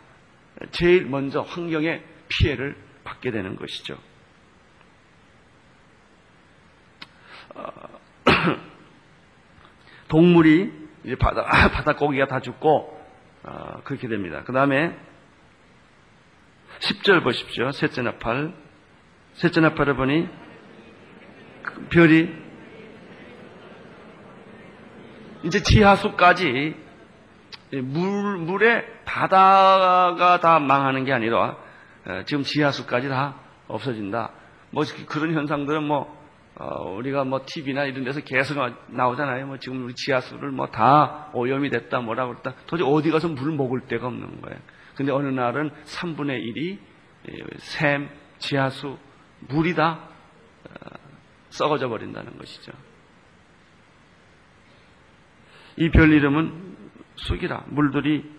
제일 0.71 1.05
먼저 1.05 1.41
환경의 1.41 2.03
피해를 2.27 2.75
받게 3.03 3.31
되는 3.31 3.55
것이죠. 3.55 3.97
어, 7.55 7.71
동물이 10.15 10.71
바다, 11.19 11.43
바닷고기가 11.71 12.27
다 12.27 12.39
죽고 12.39 12.97
어, 13.43 13.81
그렇게 13.83 14.07
됩니다. 14.07 14.43
그 14.45 14.53
다음에 14.53 14.97
10절 16.79 17.21
보십시오. 17.21 17.71
셋째 17.71 18.01
나팔. 18.01 18.53
셋째 19.33 19.59
나팔을 19.59 19.95
보니 19.97 20.29
그 21.63 21.87
별이 21.89 22.33
이제 25.43 25.61
지하수까지 25.61 26.77
물, 27.83 28.37
물에 28.37 28.85
바다가 29.03 30.39
다 30.39 30.59
망하는 30.59 31.03
게 31.03 31.11
아니라 31.11 31.57
어, 32.05 32.23
지금 32.25 32.43
지하수까지 32.43 33.09
다 33.09 33.35
없어진다. 33.67 34.31
뭐 34.71 34.85
그런 35.09 35.33
현상들은 35.33 35.83
뭐 35.83 36.24
어, 36.57 36.89
우리가 36.95 37.25
뭐 37.25 37.41
TV나 37.45 37.83
이런 37.85 38.03
데서 38.05 38.21
계속 38.21 38.57
나오잖아요. 38.87 39.45
뭐 39.47 39.57
지금 39.57 39.83
우리 39.83 39.93
지하수를 39.93 40.51
뭐 40.51 40.67
다 40.67 41.29
오염이 41.33 41.69
됐다 41.69 41.99
뭐라 41.99 42.27
그랬다. 42.27 42.55
도저히 42.67 42.89
어디 42.89 43.11
가서 43.11 43.27
물 43.27 43.51
먹을 43.53 43.81
데가 43.87 44.07
없는 44.07 44.41
거예요. 44.41 44.59
근데 44.95 45.11
어느 45.11 45.27
날은 45.27 45.71
3분의 45.83 46.39
1이 46.55 46.79
샘, 47.57 48.09
지하수, 48.37 48.97
물이 49.49 49.75
다 49.75 50.07
어, 50.63 50.69
썩어져 51.49 51.89
버린다는 51.89 52.37
것이죠. 52.37 52.71
이 55.77 55.89
별 55.89 56.11
이름은 56.13 56.77
쑥이라 57.17 57.65
물들이 57.67 58.31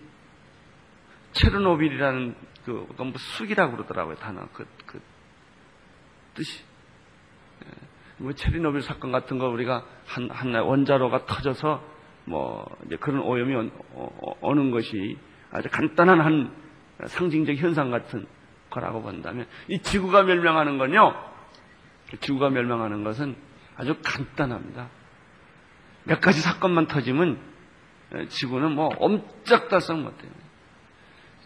체르노빌이라는 1.33 2.35
그, 2.65 2.85
그건 2.89 3.07
뭐 3.07 3.17
쑥이라고 3.17 3.73
그러더라고요 3.75 4.15
단어 4.15 4.47
그, 4.53 4.67
그 4.87 4.99
뜻이 6.33 6.63
예. 6.63 6.76
뭐 8.17 8.33
체르노빌 8.33 8.81
사건 8.81 9.11
같은 9.11 9.37
거 9.37 9.47
우리가 9.47 9.85
한, 10.05 10.29
한 10.31 10.53
원자로가 10.55 11.25
터져서 11.25 11.83
뭐 12.25 12.65
이제 12.85 12.97
그런 12.97 13.21
오염이 13.21 13.55
오, 13.55 13.69
오, 13.95 14.37
오는 14.41 14.71
것이 14.71 15.17
아주 15.51 15.69
간단한 15.71 16.19
한 16.19 16.51
상징적 17.05 17.55
현상 17.55 17.91
같은 17.91 18.25
거라고 18.69 19.01
본다면 19.01 19.47
이 19.69 19.79
지구가 19.79 20.23
멸망하는 20.23 20.77
건요 20.77 21.13
지구가 22.19 22.49
멸망하는 22.49 23.03
것은 23.03 23.35
아주 23.75 23.95
간단합니다. 24.03 24.89
몇 26.05 26.21
가지 26.21 26.41
사건만 26.41 26.87
터지면 26.87 27.39
지구는 28.29 28.71
뭐 28.71 28.89
엄짝달싹 28.97 29.99
못해요. 29.99 30.31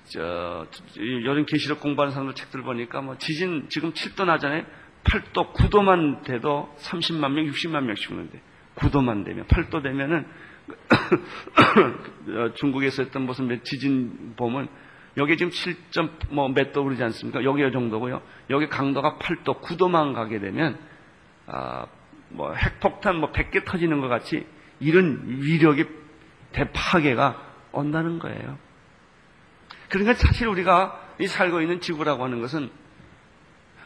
저, 0.06 0.68
요즘 0.98 1.46
계시록 1.46 1.80
공부하는 1.80 2.12
사람들 2.12 2.36
책들 2.36 2.62
보니까 2.64 3.02
뭐 3.02 3.18
지진 3.18 3.68
지금 3.70 3.94
7도 3.94 4.26
나잖아요. 4.26 4.66
8도, 5.04 5.54
9도만 5.54 6.24
돼도 6.24 6.74
30만 6.78 7.32
명, 7.32 7.46
60만 7.46 7.84
명씩 7.84 8.12
오는데 8.12 8.42
9도만 8.76 9.26
되면 9.26 9.46
8도 9.48 9.84
되면은 9.84 10.26
중국에서 12.56 13.04
했던 13.04 13.24
무슨 13.24 13.62
지진 13.64 14.34
보면 14.36 14.70
여기 15.18 15.36
지금 15.36 15.52
7점 15.52 16.10
뭐몇도 16.30 16.84
그러지 16.84 17.04
않습니까? 17.04 17.44
여기 17.44 17.68
이 17.68 17.72
정도고요. 17.72 18.22
여기 18.50 18.68
강도가 18.68 19.18
8도, 19.18 19.62
9도만 19.62 20.14
가게 20.14 20.40
되면 20.40 20.78
아, 21.48 21.86
뭐 22.30 22.54
핵폭탄 22.54 23.18
뭐 23.18 23.32
100개 23.32 23.66
터지는 23.66 24.00
것 24.00 24.08
같이 24.08 24.46
이런 24.80 25.24
위력의 25.26 25.88
대파괴가 26.54 27.52
온다는 27.72 28.20
거예요. 28.20 28.58
그러니까 29.90 30.14
사실 30.14 30.48
우리가 30.48 31.16
이 31.20 31.28
살고 31.28 31.62
있는 31.62 31.82
지구라고 31.82 32.24
하는 32.24 32.40
것은 32.42 32.70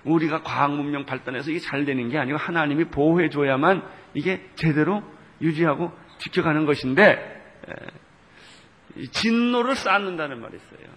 우리가 0.06 0.44
과학 0.44 0.74
문명 0.74 1.06
발전해서 1.06 1.52
이게 1.52 1.60
잘 1.60 1.84
되는 1.86 2.10
게 2.10 2.18
아니고 2.18 2.38
하나님이 2.38 2.86
보호해 2.86 3.30
줘야만 3.30 3.84
이게 4.14 4.50
제대로 4.56 5.04
유지하고 5.42 5.92
지켜가는 6.20 6.66
것인데 6.66 7.34
진노를 9.12 9.76
쌓는다는 9.76 10.40
말이 10.42 10.56
있어요. 10.56 10.88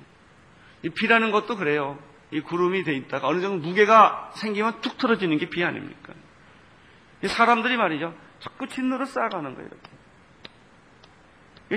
이 0.84 0.90
비라는 0.90 1.32
것도 1.32 1.56
그래요. 1.56 1.98
이 2.30 2.40
구름이 2.40 2.84
돼 2.84 2.94
있다가 2.94 3.26
어느 3.26 3.40
정도 3.40 3.66
무게가 3.66 4.30
생기면 4.34 4.80
툭 4.82 4.98
틀어지는 4.98 5.38
게 5.38 5.48
비 5.48 5.64
아닙니까? 5.64 6.12
사람들이 7.24 7.76
말이죠. 7.76 8.14
자꾸 8.38 8.68
진노를 8.68 9.06
쌓아가는 9.06 9.54
거예요. 9.54 9.68
이렇게. 9.68 9.90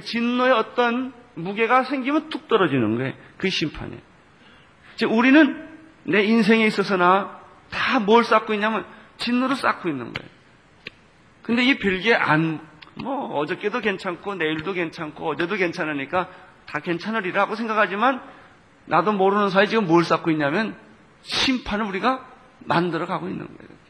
진노의 0.05 0.53
어떤 0.53 1.13
무게가 1.35 1.83
생기면 1.83 2.29
툭 2.29 2.47
떨어지는 2.47 2.97
거예요. 2.97 3.13
그 3.37 3.49
심판이에요. 3.49 4.01
우리는 5.09 5.70
내 6.03 6.23
인생에 6.23 6.65
있어서나 6.65 7.39
다 7.69 7.99
뭘 7.99 8.23
쌓고 8.23 8.53
있냐면 8.53 8.85
진노를 9.17 9.55
쌓고 9.55 9.89
있는 9.89 10.13
거예요. 10.13 10.29
근데 11.43 11.63
이 11.63 11.77
별게 11.77 12.13
안, 12.13 12.59
뭐, 12.95 13.37
어저께도 13.37 13.81
괜찮고, 13.81 14.35
내일도 14.35 14.73
괜찮고, 14.73 15.29
어제도 15.29 15.55
괜찮으니까 15.55 16.29
다 16.65 16.79
괜찮으리라고 16.79 17.55
생각하지만, 17.55 18.21
나도 18.85 19.13
모르는 19.13 19.49
사이 19.49 19.67
지금 19.67 19.87
뭘 19.87 20.03
쌓고 20.03 20.31
있냐면, 20.31 20.75
심판을 21.21 21.85
우리가 21.85 22.25
만들어 22.59 23.05
가고 23.05 23.27
있는 23.27 23.45
거예요. 23.45 23.81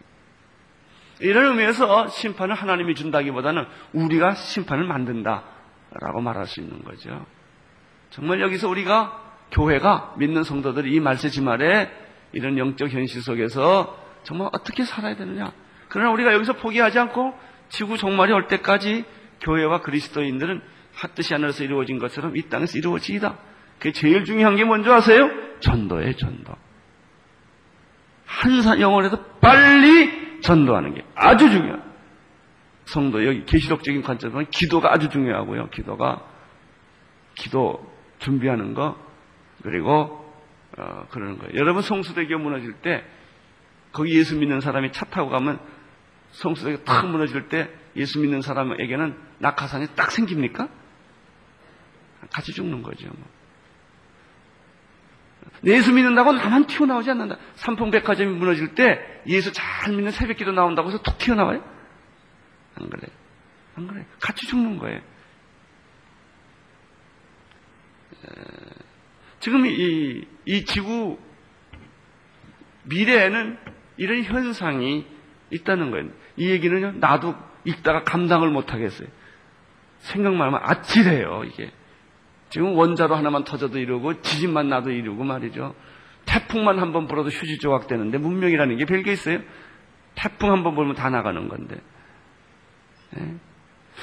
이런 1.19 1.45
의미에서 1.47 2.07
심판을 2.07 2.55
하나님이 2.55 2.95
준다기보다는 2.95 3.65
우리가 3.93 4.33
심판을 4.33 4.85
만든다라고 4.85 6.21
말할 6.21 6.47
수 6.47 6.61
있는 6.61 6.83
거죠. 6.83 7.25
정말 8.09 8.41
여기서 8.41 8.67
우리가 8.67 9.21
교회가 9.51 10.15
믿는 10.17 10.43
성도들이 10.43 10.93
이 10.93 10.99
말세 10.99 11.29
지 11.29 11.41
말에 11.41 11.91
이런 12.33 12.57
영적 12.57 12.89
현실 12.89 13.21
속에서 13.21 13.97
정말 14.23 14.49
어떻게 14.53 14.83
살아야 14.83 15.15
되느냐. 15.15 15.51
그러나 15.87 16.11
우리가 16.11 16.33
여기서 16.33 16.53
포기하지 16.53 16.99
않고 16.99 17.33
지구 17.69 17.97
종말이 17.97 18.31
올 18.31 18.47
때까지 18.47 19.05
교회와 19.41 19.81
그리스도인들은 19.81 20.61
핫뜻이 20.93 21.33
하늘에서 21.33 21.63
이루어진 21.63 21.99
것처럼 21.99 22.37
이 22.37 22.43
땅에서 22.43 22.77
이루어지이다. 22.77 23.37
그게 23.79 23.91
제일 23.91 24.25
중요한 24.25 24.55
게 24.55 24.63
뭔지 24.63 24.89
아세요? 24.89 25.29
전도예요, 25.59 26.15
전도. 26.15 26.53
한 28.25 28.79
영혼에도 28.79 29.23
빨리 29.39 30.39
전도하는 30.41 30.93
게 30.93 31.03
아주 31.15 31.49
중요해요. 31.49 31.81
성도, 32.85 33.25
여기 33.25 33.45
계시록적인 33.45 34.01
관점에서는 34.01 34.47
기도가 34.49 34.93
아주 34.93 35.09
중요하고요. 35.09 35.69
기도가, 35.69 36.23
기도 37.35 37.89
준비하는 38.19 38.73
거, 38.73 38.97
그리고, 39.63 40.20
어, 40.77 41.05
그러는 41.09 41.37
거예요. 41.37 41.53
여러분 41.55 41.81
성수대교 41.81 42.37
무너질 42.37 42.73
때, 42.73 43.03
거기 43.91 44.17
예수 44.17 44.37
믿는 44.37 44.61
사람이 44.61 44.91
차 44.91 45.05
타고 45.05 45.29
가면 45.29 45.59
성수대교 46.31 46.83
탁 46.83 47.07
무너질 47.09 47.49
때 47.49 47.69
예수 47.95 48.19
믿는 48.19 48.41
사람에게는 48.41 49.17
낙하산이 49.39 49.87
딱 49.95 50.11
생깁니까? 50.11 50.69
같이 52.31 52.53
죽는 52.53 52.83
거죠. 52.83 53.07
뭐. 53.07 53.27
예수 55.65 55.91
믿는다고 55.93 56.31
나만 56.31 56.67
튀어나오지 56.67 57.09
않는다. 57.11 57.37
삼풍백화점이 57.55 58.31
무너질 58.37 58.73
때 58.75 59.21
예수 59.27 59.51
잘 59.51 59.93
믿는 59.93 60.11
새벽기도 60.11 60.51
나온다고 60.51 60.89
해서 60.89 61.01
툭 61.01 61.17
튀어나와요? 61.17 61.63
안 62.75 62.89
그래. 62.89 63.07
안 63.75 63.87
그래. 63.87 64.05
같이 64.19 64.47
죽는 64.47 64.77
거예요. 64.77 65.01
지금 69.39 69.65
이, 69.65 70.25
이 70.45 70.65
지구 70.65 71.19
미래에는 72.83 73.57
이런 73.97 74.23
현상이 74.23 75.05
있다는 75.51 75.91
거예요. 75.91 76.09
이 76.37 76.49
얘기는 76.49 76.99
나도 76.99 77.35
읽다가 77.65 78.03
감당을 78.03 78.49
못 78.49 78.73
하겠어요. 78.73 79.07
생각만 79.99 80.47
하면 80.47 80.59
아찔해요, 80.63 81.43
이게. 81.45 81.71
지금 82.49 82.75
원자로 82.75 83.15
하나만 83.15 83.43
터져도 83.43 83.77
이러고 83.79 84.21
지진만 84.21 84.67
나도 84.69 84.91
이러고 84.91 85.23
말이죠. 85.23 85.75
태풍만 86.25 86.79
한 86.79 86.91
번 86.91 87.07
불어도 87.07 87.29
휴지 87.29 87.57
조각 87.59 87.87
되는데 87.87 88.17
문명이라는 88.17 88.77
게 88.77 88.85
별게 88.85 89.11
있어요. 89.11 89.39
태풍 90.15 90.51
한 90.51 90.63
번 90.63 90.75
불면 90.75 90.95
다 90.95 91.09
나가는 91.09 91.47
건데. 91.47 91.77
네? 93.11 93.35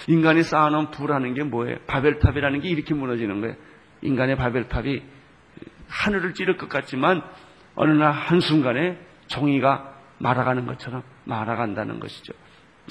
인간이 0.07 0.42
쌓아놓은 0.42 0.90
불하는 0.90 1.35
게 1.35 1.42
뭐예요? 1.42 1.79
바벨탑이라는 1.87 2.61
게 2.61 2.68
이렇게 2.68 2.94
무너지는 2.94 3.40
거예요. 3.40 3.57
인간의 4.03 4.37
바벨탑이 4.37 5.03
하늘을 5.88 6.35
찌를 6.35 6.57
것 6.57 6.68
같지만 6.68 7.22
어느 7.74 7.92
날 7.92 8.12
한순간에 8.12 8.98
종이가 9.29 9.94
말아가는 10.18 10.66
것처럼 10.66 11.03
말아간다는 11.24 12.01
것이죠. 12.01 12.33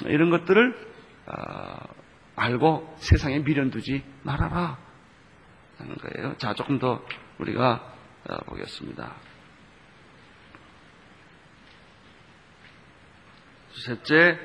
이런 0.05 0.29
것들을 0.29 0.87
어, 1.25 1.77
알고 2.35 2.95
세상에 2.99 3.39
미련 3.39 3.69
두지 3.71 4.03
말아라 4.23 4.77
하는 5.77 5.95
거예요. 5.95 6.37
자, 6.37 6.53
조금 6.53 6.79
더 6.79 7.03
우리가 7.39 7.93
어, 8.29 8.37
보겠습니다. 8.45 9.15
셋째, 13.85 14.39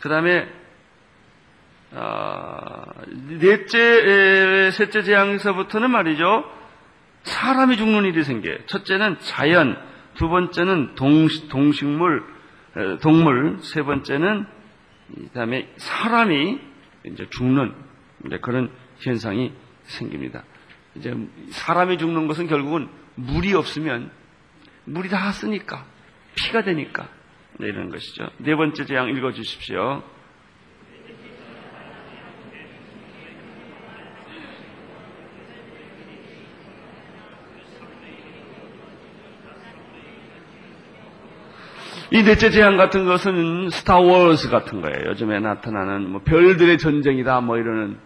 그 0.00 0.08
다음에 0.08 0.48
어, 1.92 2.84
넷째, 3.40 4.70
셋째 4.70 5.02
재앙에서부터는 5.02 5.90
말이죠. 5.90 6.57
사람이 7.28 7.76
죽는 7.76 8.04
일이 8.04 8.24
생겨요. 8.24 8.66
첫째는 8.66 9.18
자연, 9.20 9.78
두 10.14 10.28
번째는 10.28 10.94
동식, 10.94 11.48
동식물, 11.48 12.24
에, 12.76 12.98
동물, 12.98 13.58
세 13.60 13.82
번째는 13.82 14.46
그다음에 15.28 15.72
사람이 15.76 16.58
이제 17.06 17.26
죽는 17.30 17.74
이제 18.26 18.38
그런 18.38 18.70
현상이 18.98 19.52
생깁니다. 19.84 20.44
이제 20.96 21.14
사람이 21.50 21.98
죽는 21.98 22.26
것은 22.26 22.46
결국은 22.46 22.88
물이 23.14 23.54
없으면 23.54 24.10
물이 24.84 25.08
다 25.08 25.30
쓰니까 25.32 25.84
피가 26.34 26.64
되니까 26.64 27.08
네, 27.58 27.68
이런 27.68 27.90
것이죠. 27.90 28.28
네 28.38 28.54
번째 28.54 28.84
재앙 28.84 29.08
읽어 29.08 29.32
주십시오. 29.32 30.02
이 42.10 42.22
넷째 42.22 42.48
재앙 42.50 42.78
같은 42.78 43.04
것은 43.04 43.68
스타워즈 43.70 44.48
같은 44.48 44.80
거예요. 44.80 45.10
요즘에 45.10 45.40
나타나는 45.40 46.08
뭐 46.08 46.22
별들의 46.22 46.78
전쟁이다 46.78 47.42
뭐 47.42 47.58
이러는 47.58 47.98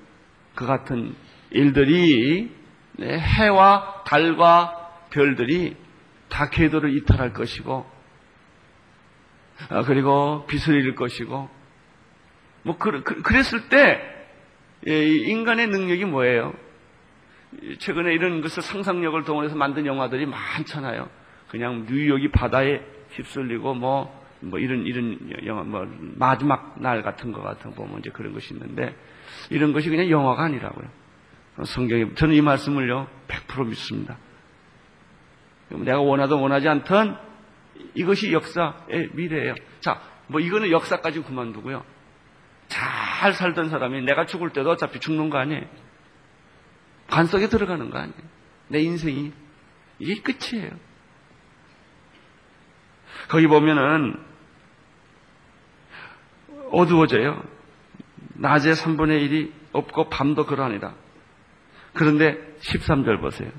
그 0.57 0.67
같은 0.67 1.15
일들이 1.51 2.51
네, 2.99 3.19
해와 3.19 4.03
달과 4.05 5.07
별들이 5.11 5.77
다 6.29 6.51
궤도를 6.51 6.97
이탈할 6.97 7.33
것이고 7.33 7.87
아, 9.69 9.83
그리고 9.85 10.47
빛을 10.47 10.81
잃을 10.81 10.97
것이고 10.97 11.49
뭐 12.65 12.79
그, 12.79 13.03
그 13.05 13.33
랬을때 13.33 14.01
예, 14.89 15.07
인간의 15.07 15.69
능력이 15.69 16.07
뭐예요? 16.07 16.53
최근에 17.79 18.15
이런 18.15 18.41
것을 18.41 18.63
상상력을 18.63 19.23
동원해서 19.25 19.55
만든 19.55 19.87
영화들이 19.87 20.27
많잖아요. 20.27 21.09
그냥 21.51 21.87
뉴욕이 21.89 22.33
바다에 22.33 22.81
휩쓸리고 23.13 23.75
뭐, 23.75 24.23
뭐 24.41 24.59
이런, 24.59 24.87
이런 24.87 25.19
영화, 25.47 25.63
뭐, 25.63 25.87
마지막 26.17 26.81
날 26.81 27.03
같은 27.03 27.33
거 27.33 27.43
같은 27.43 27.75
거 27.75 27.85
보면 27.85 28.01
이제 28.01 28.11
그런 28.11 28.33
것이 28.33 28.55
있는데, 28.55 28.95
이런 29.51 29.73
것이 29.73 29.89
그냥 29.89 30.11
영화가 30.11 30.43
아니라고요. 30.43 30.89
성경에, 31.65 32.15
저는 32.15 32.35
이 32.35 32.41
말씀을요, 32.41 33.09
100% 33.29 33.69
믿습니다. 33.69 34.17
내가 35.69 36.01
원하든 36.01 36.37
원하지 36.37 36.69
않든 36.69 37.15
이것이 37.95 38.33
역사의 38.33 39.11
미래예요. 39.13 39.55
자, 39.81 40.01
뭐 40.27 40.41
이거는 40.41 40.71
역사까지 40.71 41.23
그만두고요. 41.23 41.85
잘 42.69 43.33
살던 43.35 43.69
사람이 43.69 44.03
내가 44.03 44.27
죽을 44.27 44.51
때도 44.51 44.71
어차피 44.71 44.99
죽는 44.99 45.31
거 45.31 45.39
아니에요. 45.39 45.65
관 47.09 47.27
속에 47.27 47.49
들어가는 47.49 47.91
거 47.91 47.99
아니에요. 47.99 48.23
내 48.69 48.81
인생이. 48.81 49.33
이게 49.99 50.23
끝이에요. 50.23 50.71
거기 53.29 53.47
보면은 53.47 54.17
어두워져요. 56.71 57.43
낮에 58.35 58.73
3분의 58.73 59.29
1이 59.29 59.53
없고 59.73 60.09
밤도 60.09 60.47
그러하니라. 60.47 60.95
그런데 61.93 62.39
13절 62.61 63.21
보세요. 63.21 63.51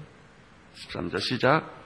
13절 0.75 1.19
시작. 1.19 1.82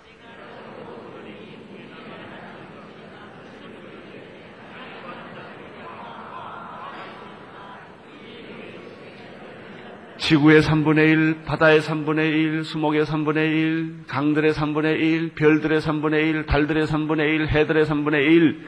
지구의 10.27 10.61
3분의 10.61 11.09
1, 11.09 11.43
바다의 11.45 11.79
3분의 11.79 12.19
1, 12.19 12.63
수목의 12.65 13.05
3분의 13.05 13.37
1, 13.37 14.03
강들의 14.07 14.51
3분의 14.51 14.99
1, 14.99 15.35
별들의 15.35 15.79
3분의 15.79 16.15
1, 16.15 16.45
달들의 16.45 16.85
3분의 16.85 17.19
1, 17.19 17.47
해들의 17.47 17.85
3분의 17.85 18.25
1, 18.25 18.67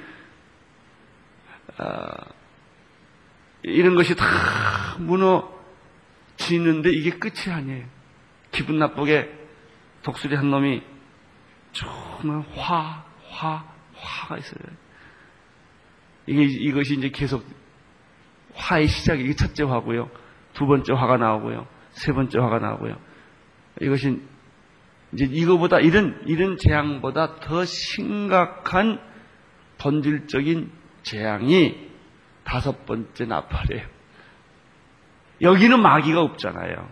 아, 1.80 2.13
이런 3.63 3.95
것이 3.95 4.15
다 4.15 4.26
무너지는데 5.00 6.91
이게 6.91 7.10
끝이 7.10 7.54
아니에요. 7.54 7.86
기분 8.52 8.80
나쁘게 8.80 9.30
독수리 10.02 10.38
한 10.38 10.50
놈이 10.50 10.82
정말 11.74 12.41
화, 12.56 13.04
화, 13.28 13.65
화가 13.95 14.38
있어요. 14.38 14.62
이게, 16.26 16.43
이것이 16.43 16.95
이제 16.95 17.10
계속 17.10 17.45
화의 18.54 18.88
시작이, 18.88 19.26
이게 19.26 19.36
첫째 19.36 19.63
화고요. 19.63 20.10
두 20.60 20.67
번째 20.67 20.91
화가 20.91 21.15
나오고요. 21.15 21.65
세 21.91 22.12
번째 22.12 22.38
화가 22.38 22.60
나오고요. 22.60 22.98
이것이 23.80 24.22
이제 25.13 25.24
이거보다 25.24 25.80
이런 25.80 26.22
이런 26.26 26.58
재앙보다 26.58 27.36
더 27.39 27.63
심각한 27.63 29.00
본질적인 29.78 30.69
재앙이 31.04 31.89
다섯 32.43 32.86
번째 32.86 33.26
나팔이에요. 33.26 33.88
여기는 35.41 35.82
마귀가 35.82 36.22
없잖아요. 36.24 36.89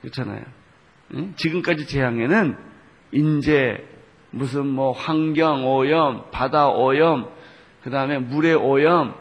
그렇잖아요. 0.00 0.42
지금까지 1.36 1.86
재앙에는 1.86 2.58
인재 3.12 3.84
무슨 4.32 4.66
뭐 4.66 4.90
환경 4.90 5.64
오염, 5.64 6.32
바다 6.32 6.70
오염, 6.70 7.30
그 7.84 7.90
다음에 7.90 8.18
물의 8.18 8.56
오염, 8.56 9.14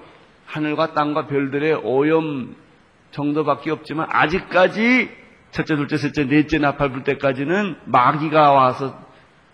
하늘과 0.48 0.96
땅과 0.96 1.28
별들의 1.28 1.76
오염 1.84 2.65
정도밖에 3.16 3.72
없지만 3.72 4.08
아직까지 4.12 5.10
첫째, 5.52 5.76
둘째, 5.78 5.98
셋째, 5.98 6.26
넷째 6.26 6.58
나팔 6.58 6.92
불 6.92 7.04
때까지는 7.04 7.80
마귀가 7.86 8.52
와서 8.52 9.02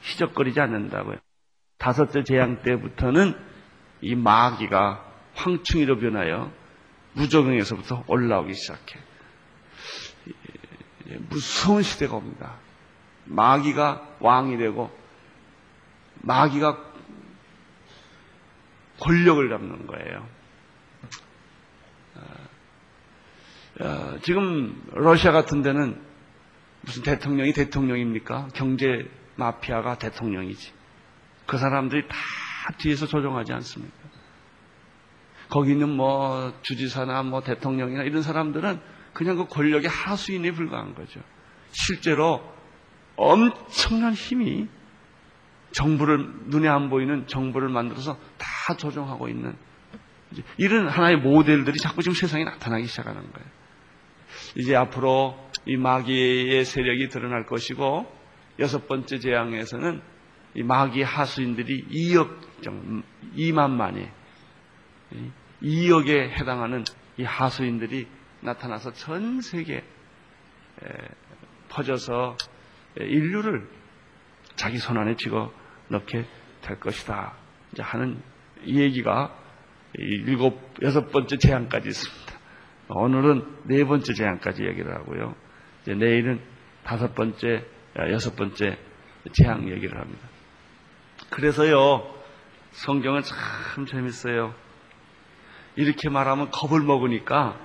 희적거리지 0.02 0.60
않는다고요. 0.60 1.18
다섯째 1.78 2.24
재앙 2.24 2.64
때부터는 2.64 3.36
이 4.02 4.16
마귀가 4.16 5.06
황충이로 5.36 6.00
변하여 6.00 6.52
무적응에서부터 7.14 8.04
올라오기 8.08 8.54
시작해. 8.56 9.00
무서운 11.30 11.84
시대가 11.84 12.16
옵니다. 12.16 12.56
마귀가 13.26 14.16
왕이 14.20 14.58
되고 14.58 14.90
마귀가 16.22 16.80
권력을 19.00 19.50
잡는 19.50 19.86
거예요. 19.86 20.28
어, 23.82 24.20
지금 24.22 24.80
러시아 24.94 25.32
같은 25.32 25.64
데는 25.64 26.00
무슨 26.82 27.02
대통령이 27.02 27.52
대통령입니까? 27.54 28.50
경제 28.54 29.10
마피아가 29.36 29.98
대통령이지. 29.98 30.72
그 31.48 31.58
사람들이 31.58 32.08
다 32.08 32.16
뒤에서 32.78 33.08
조종하지 33.08 33.54
않습니까? 33.54 33.96
거기 35.50 35.72
있는 35.72 35.90
뭐 35.90 36.54
주지사나 36.62 37.24
뭐 37.24 37.42
대통령이나 37.42 38.04
이런 38.04 38.22
사람들은 38.22 38.80
그냥 39.14 39.36
그 39.36 39.48
권력의 39.48 39.90
하수인에 39.90 40.52
불과한 40.52 40.94
거죠. 40.94 41.20
실제로 41.72 42.42
엄청난 43.16 44.14
힘이 44.14 44.68
정부를 45.72 46.34
눈에 46.46 46.68
안 46.68 46.90
보이는 46.90 47.26
정부를 47.28 47.70
만들어서 47.70 48.18
다 48.38 48.76
조종하고 48.78 49.28
있는 49.28 49.56
이런 50.58 50.88
하나의 50.88 51.18
모델들이 51.18 51.80
자꾸 51.80 52.02
지금 52.02 52.14
세상에 52.14 52.44
나타나기 52.44 52.86
시작하는 52.86 53.22
거예요. 53.22 53.61
이제 54.56 54.76
앞으로 54.76 55.38
이 55.66 55.78
마귀의 55.78 56.66
세력이 56.66 57.10
드러날 57.10 57.46
것이고 57.46 58.12
여섯 58.60 58.88
번째 58.88 59.20
재앙에서는 59.20 60.02
이 60.56 60.64
마귀 60.64 61.04
하수인들이 61.04 61.86
2억 61.88 62.62
정 62.62 63.04
2만만이 63.36 64.10
2억에 65.64 66.30
해당하는 66.32 66.84
이 67.18 67.24
하수인들이 67.24 68.08
나타나서 68.42 68.94
전 68.94 69.42
세계에 69.42 69.84
퍼져서 71.70 72.38
인류를 72.98 73.70
자기 74.56 74.78
손 74.78 74.98
안에 74.98 75.16
집어 75.16 75.52
넣게 75.88 76.26
될 76.62 76.80
것이다. 76.80 77.34
하는 77.80 78.22
이 78.66 78.80
얘기가 78.80 79.38
일곱 79.96 80.74
여섯 80.82 81.10
번째 81.12 81.38
재앙까지 81.38 81.88
있습니다. 81.88 82.31
오늘은 82.96 83.46
네 83.64 83.84
번째 83.86 84.14
재앙까지 84.14 84.66
얘기를 84.66 84.94
하고요. 84.94 85.36
이제 85.82 85.94
내일은 85.94 86.40
다섯 86.84 87.16
번째, 87.16 87.66
아, 87.98 88.10
여섯 88.10 88.36
번째 88.36 88.78
재앙 89.34 89.70
얘기를 89.70 90.00
합니다. 90.00 90.28
그래서요, 91.30 92.04
성경은 92.72 93.22
참 93.24 93.86
재밌어요. 93.86 94.54
이렇게 95.76 96.10
말하면 96.10 96.50
겁을 96.52 96.82
먹으니까 96.82 97.58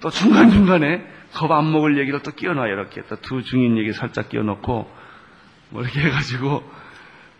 또 0.00 0.10
중간중간에 0.10 1.04
겁 1.32 1.50
안 1.50 1.72
먹을 1.72 1.98
얘기를 1.98 2.20
또 2.22 2.30
끼워놔요. 2.30 2.72
이렇게 2.72 3.02
또 3.02 3.16
두 3.16 3.42
중인 3.42 3.76
얘기 3.78 3.92
살짝 3.92 4.28
끼워놓고 4.28 4.90
뭐 5.70 5.82
이렇게 5.82 6.00
해가지고 6.00 6.62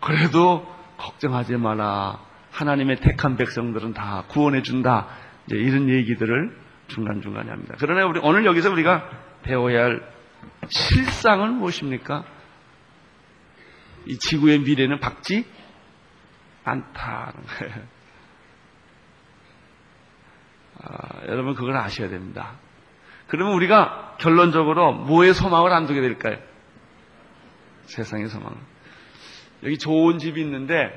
그래도 0.01 0.65
걱정하지 0.97 1.55
마라. 1.57 2.19
하나님의 2.51 2.97
택한 2.97 3.37
백성들은 3.37 3.93
다 3.93 4.25
구원해준다. 4.27 5.07
이제 5.47 5.57
이런 5.57 5.89
얘기들을 5.89 6.64
중간중간에 6.87 7.49
합니다. 7.49 7.75
그러나 7.79 8.05
우리 8.05 8.19
오늘 8.21 8.45
여기서 8.45 8.71
우리가 8.71 9.09
배워야 9.43 9.85
할 9.85 10.13
실상은 10.69 11.55
무엇입니까? 11.55 12.23
이 14.07 14.17
지구의 14.17 14.59
미래는 14.59 14.99
밝지 14.99 15.45
않다는 16.63 17.33
거예요. 17.45 17.75
아, 20.81 21.25
여러분 21.27 21.55
그걸 21.55 21.75
아셔야 21.77 22.09
됩니다. 22.09 22.53
그러면 23.27 23.55
우리가 23.55 24.17
결론적으로 24.19 24.93
뭐에 24.93 25.33
소망을 25.33 25.71
안 25.73 25.87
두게 25.87 26.01
될까요? 26.01 26.37
세상의 27.85 28.27
소망. 28.29 28.55
여기 29.63 29.77
좋은 29.77 30.19
집이 30.19 30.39
있는데 30.41 30.95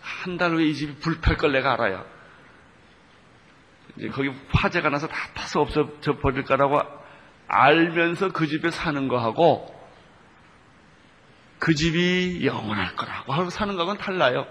한 0.00 0.38
달 0.38 0.52
후에 0.52 0.64
이 0.64 0.74
집이 0.74 0.96
불탈 0.98 1.36
걸 1.36 1.52
내가 1.52 1.74
알아요. 1.74 2.04
이제 3.96 4.08
거기 4.08 4.30
화재가 4.50 4.90
나서 4.90 5.06
다 5.06 5.16
타서 5.34 5.60
없어져 5.60 6.18
버릴 6.18 6.44
거라고 6.44 6.80
알면서 7.48 8.32
그 8.32 8.46
집에 8.46 8.70
사는 8.70 9.08
거하고 9.08 9.74
그 11.58 11.74
집이 11.74 12.44
영원할 12.44 12.94
거라고 12.96 13.32
하고 13.32 13.50
사는 13.50 13.74
거하고는 13.74 14.00
달라요. 14.00 14.46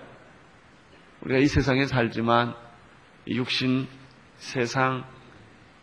우리가 1.22 1.40
이 1.40 1.46
세상에 1.48 1.86
살지만 1.86 2.56
이 3.26 3.36
육신, 3.38 3.88
세상, 4.38 5.06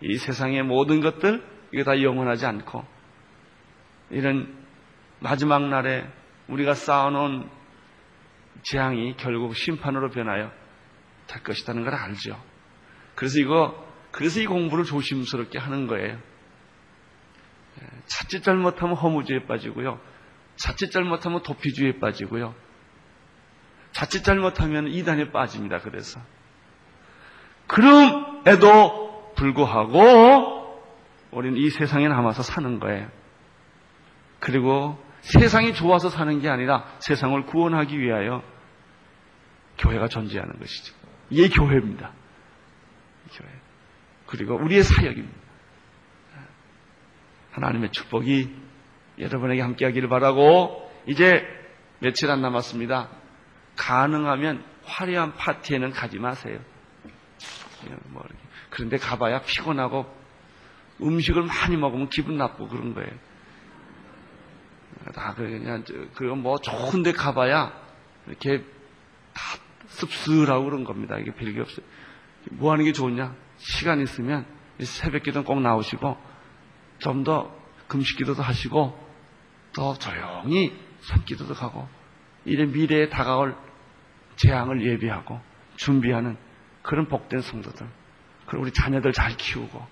이 0.00 0.16
세상의 0.16 0.62
모든 0.62 1.00
것들 1.00 1.44
이게 1.72 1.84
다 1.84 2.00
영원하지 2.00 2.46
않고 2.46 2.84
이런 4.10 4.62
마지막 5.20 5.68
날에 5.68 6.06
우리가 6.48 6.74
쌓아놓은 6.74 7.48
재앙이 8.62 9.16
결국 9.16 9.56
심판으로 9.56 10.10
변하여 10.10 10.50
될 11.28 11.42
것이라는 11.42 11.84
걸 11.84 11.94
알죠. 11.94 12.51
그래서 13.22 13.38
이거 13.38 13.86
그래서 14.10 14.40
이 14.40 14.46
공부를 14.46 14.84
조심스럽게 14.84 15.56
하는 15.56 15.86
거예요. 15.86 16.18
자칫 18.06 18.42
잘못하면 18.42 18.96
허무주의에 18.96 19.46
빠지고요. 19.46 20.00
자칫 20.56 20.90
잘못하면 20.90 21.40
도피주의에 21.44 22.00
빠지고요. 22.00 22.52
자칫 23.92 24.24
잘못하면 24.24 24.88
이단에 24.88 25.30
빠집니다. 25.30 25.78
그래서 25.82 26.18
그럼에도 27.68 29.32
불구하고 29.36 30.82
우리는 31.30 31.56
이 31.58 31.70
세상에 31.70 32.08
남아서 32.08 32.42
사는 32.42 32.80
거예요. 32.80 33.08
그리고 34.40 34.98
세상이 35.20 35.74
좋아서 35.74 36.10
사는 36.10 36.40
게 36.40 36.48
아니라 36.48 36.86
세상을 36.98 37.40
구원하기 37.46 38.00
위하여 38.00 38.42
교회가 39.78 40.08
존재하는 40.08 40.58
것이죠. 40.58 40.92
이게 41.30 41.48
교회입니다. 41.48 42.14
그리고 44.32 44.56
우리의 44.56 44.82
사역입니다. 44.82 45.36
하나님의 47.50 47.92
축복이 47.92 48.50
여러분에게 49.18 49.60
함께하기를 49.60 50.08
바라고 50.08 50.90
이제 51.06 51.46
며칠 51.98 52.30
안 52.30 52.40
남았습니다. 52.40 53.10
가능하면 53.76 54.64
화려한 54.84 55.34
파티에는 55.34 55.90
가지 55.90 56.18
마세요. 56.18 56.58
뭐 58.06 58.24
그런데 58.70 58.96
가봐야 58.96 59.42
피곤하고 59.42 60.10
음식을 61.02 61.42
많이 61.42 61.76
먹으면 61.76 62.08
기분 62.08 62.38
나쁘고 62.38 62.68
그런 62.68 62.94
거예요. 62.94 63.10
다 65.14 65.34
그냥 65.34 65.84
그뭐 66.14 66.58
좋은데 66.58 67.12
가봐야 67.12 67.70
이렇게 68.28 68.64
다 69.34 69.42
씁쓸하고 69.88 70.64
그런 70.64 70.84
겁니다. 70.84 71.18
이게 71.18 71.34
별게 71.34 71.60
없어요. 71.60 71.84
뭐 72.52 72.72
하는 72.72 72.86
게 72.86 72.92
좋냐? 72.92 73.51
시간 73.62 74.00
있으면 74.00 74.44
새벽 74.80 75.22
기도 75.22 75.44
꼭 75.44 75.60
나오시고 75.60 76.16
좀 76.98 77.24
더 77.24 77.62
금식 77.88 78.16
기도도 78.16 78.42
하시고 78.42 78.98
더 79.74 79.94
조용히 79.98 80.72
산 81.00 81.24
기도도 81.24 81.52
가고 81.52 81.86
이래 82.44 82.64
미래에 82.64 83.08
다가올 83.10 83.54
재앙을 84.36 84.86
예비하고 84.86 85.40
준비하는 85.76 86.36
그런 86.82 87.06
복된 87.08 87.40
성도들 87.40 87.86
그리고 88.46 88.62
우리 88.62 88.72
자녀들 88.72 89.12
잘 89.12 89.36
키우고 89.36 89.86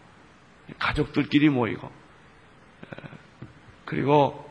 가족들끼리 0.79 1.51
모이고 1.51 1.91
그리고 3.85 4.51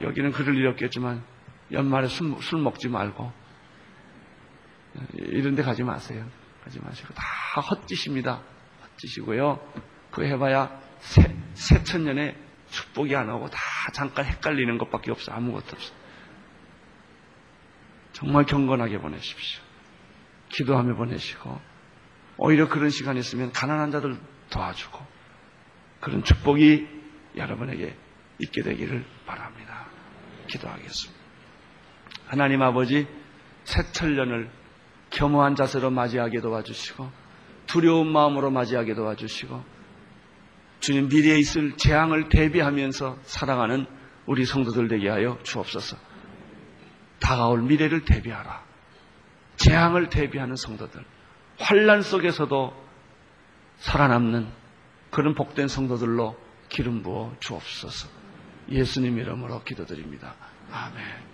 여기는 0.00 0.32
일 0.32 0.66
없겠지만 0.68 1.22
연말에 1.72 2.06
술, 2.08 2.34
술 2.40 2.60
먹지 2.60 2.88
말고 2.88 3.30
이런 5.14 5.54
데 5.54 5.62
가지 5.62 5.82
마세요. 5.82 6.24
가지 6.64 6.80
마시고 6.80 7.12
다 7.14 7.60
헛짓입니다. 7.60 8.42
헛짓이고요. 8.82 9.60
그거 10.10 10.22
해봐야 10.24 10.80
새, 11.00 11.36
새천년에 11.54 12.36
축복이 12.70 13.14
안 13.14 13.28
오고 13.30 13.50
다 13.50 13.58
잠깐 13.92 14.24
헷갈리는 14.24 14.78
것밖에 14.78 15.10
없어. 15.10 15.32
아무것도 15.32 15.76
없어. 15.76 15.92
정말 18.12 18.46
경건하게 18.46 18.98
보내십시오. 18.98 19.62
기도하며 20.48 20.94
보내시고 20.94 21.60
오히려 22.36 22.68
그런 22.68 22.90
시간이 22.90 23.20
있으면 23.20 23.52
가난한 23.52 23.90
자들 23.90 24.16
도와주고 24.50 24.98
그런 26.00 26.24
축복이 26.24 26.86
여러분에게 27.36 27.96
있게 28.38 28.62
되기를 28.62 29.04
바랍니다. 29.26 29.86
기도하겠습니다. 30.48 31.20
하나님 32.26 32.62
아버지 32.62 33.06
새천년을 33.64 34.50
겸허한 35.14 35.54
자세로 35.54 35.90
맞이하게 35.90 36.40
도와주시고 36.40 37.08
두려운 37.66 38.08
마음으로 38.12 38.50
맞이하게 38.50 38.94
도와주시고 38.94 39.64
주님 40.80 41.08
미래에 41.08 41.38
있을 41.38 41.76
재앙을 41.76 42.28
대비하면서 42.28 43.18
살아가는 43.22 43.86
우리 44.26 44.44
성도들 44.44 44.88
되게 44.88 45.08
하여 45.08 45.38
주옵소서. 45.42 45.96
다가올 47.20 47.62
미래를 47.62 48.04
대비하라. 48.04 48.62
재앙을 49.56 50.10
대비하는 50.10 50.56
성도들. 50.56 51.02
환란 51.58 52.02
속에서도 52.02 52.74
살아남는 53.78 54.48
그런 55.10 55.34
복된 55.34 55.68
성도들로 55.68 56.36
기름 56.68 57.02
부어 57.02 57.34
주옵소서. 57.40 58.08
예수님 58.68 59.18
이름으로 59.18 59.62
기도드립니다. 59.62 60.34
아멘. 60.70 61.33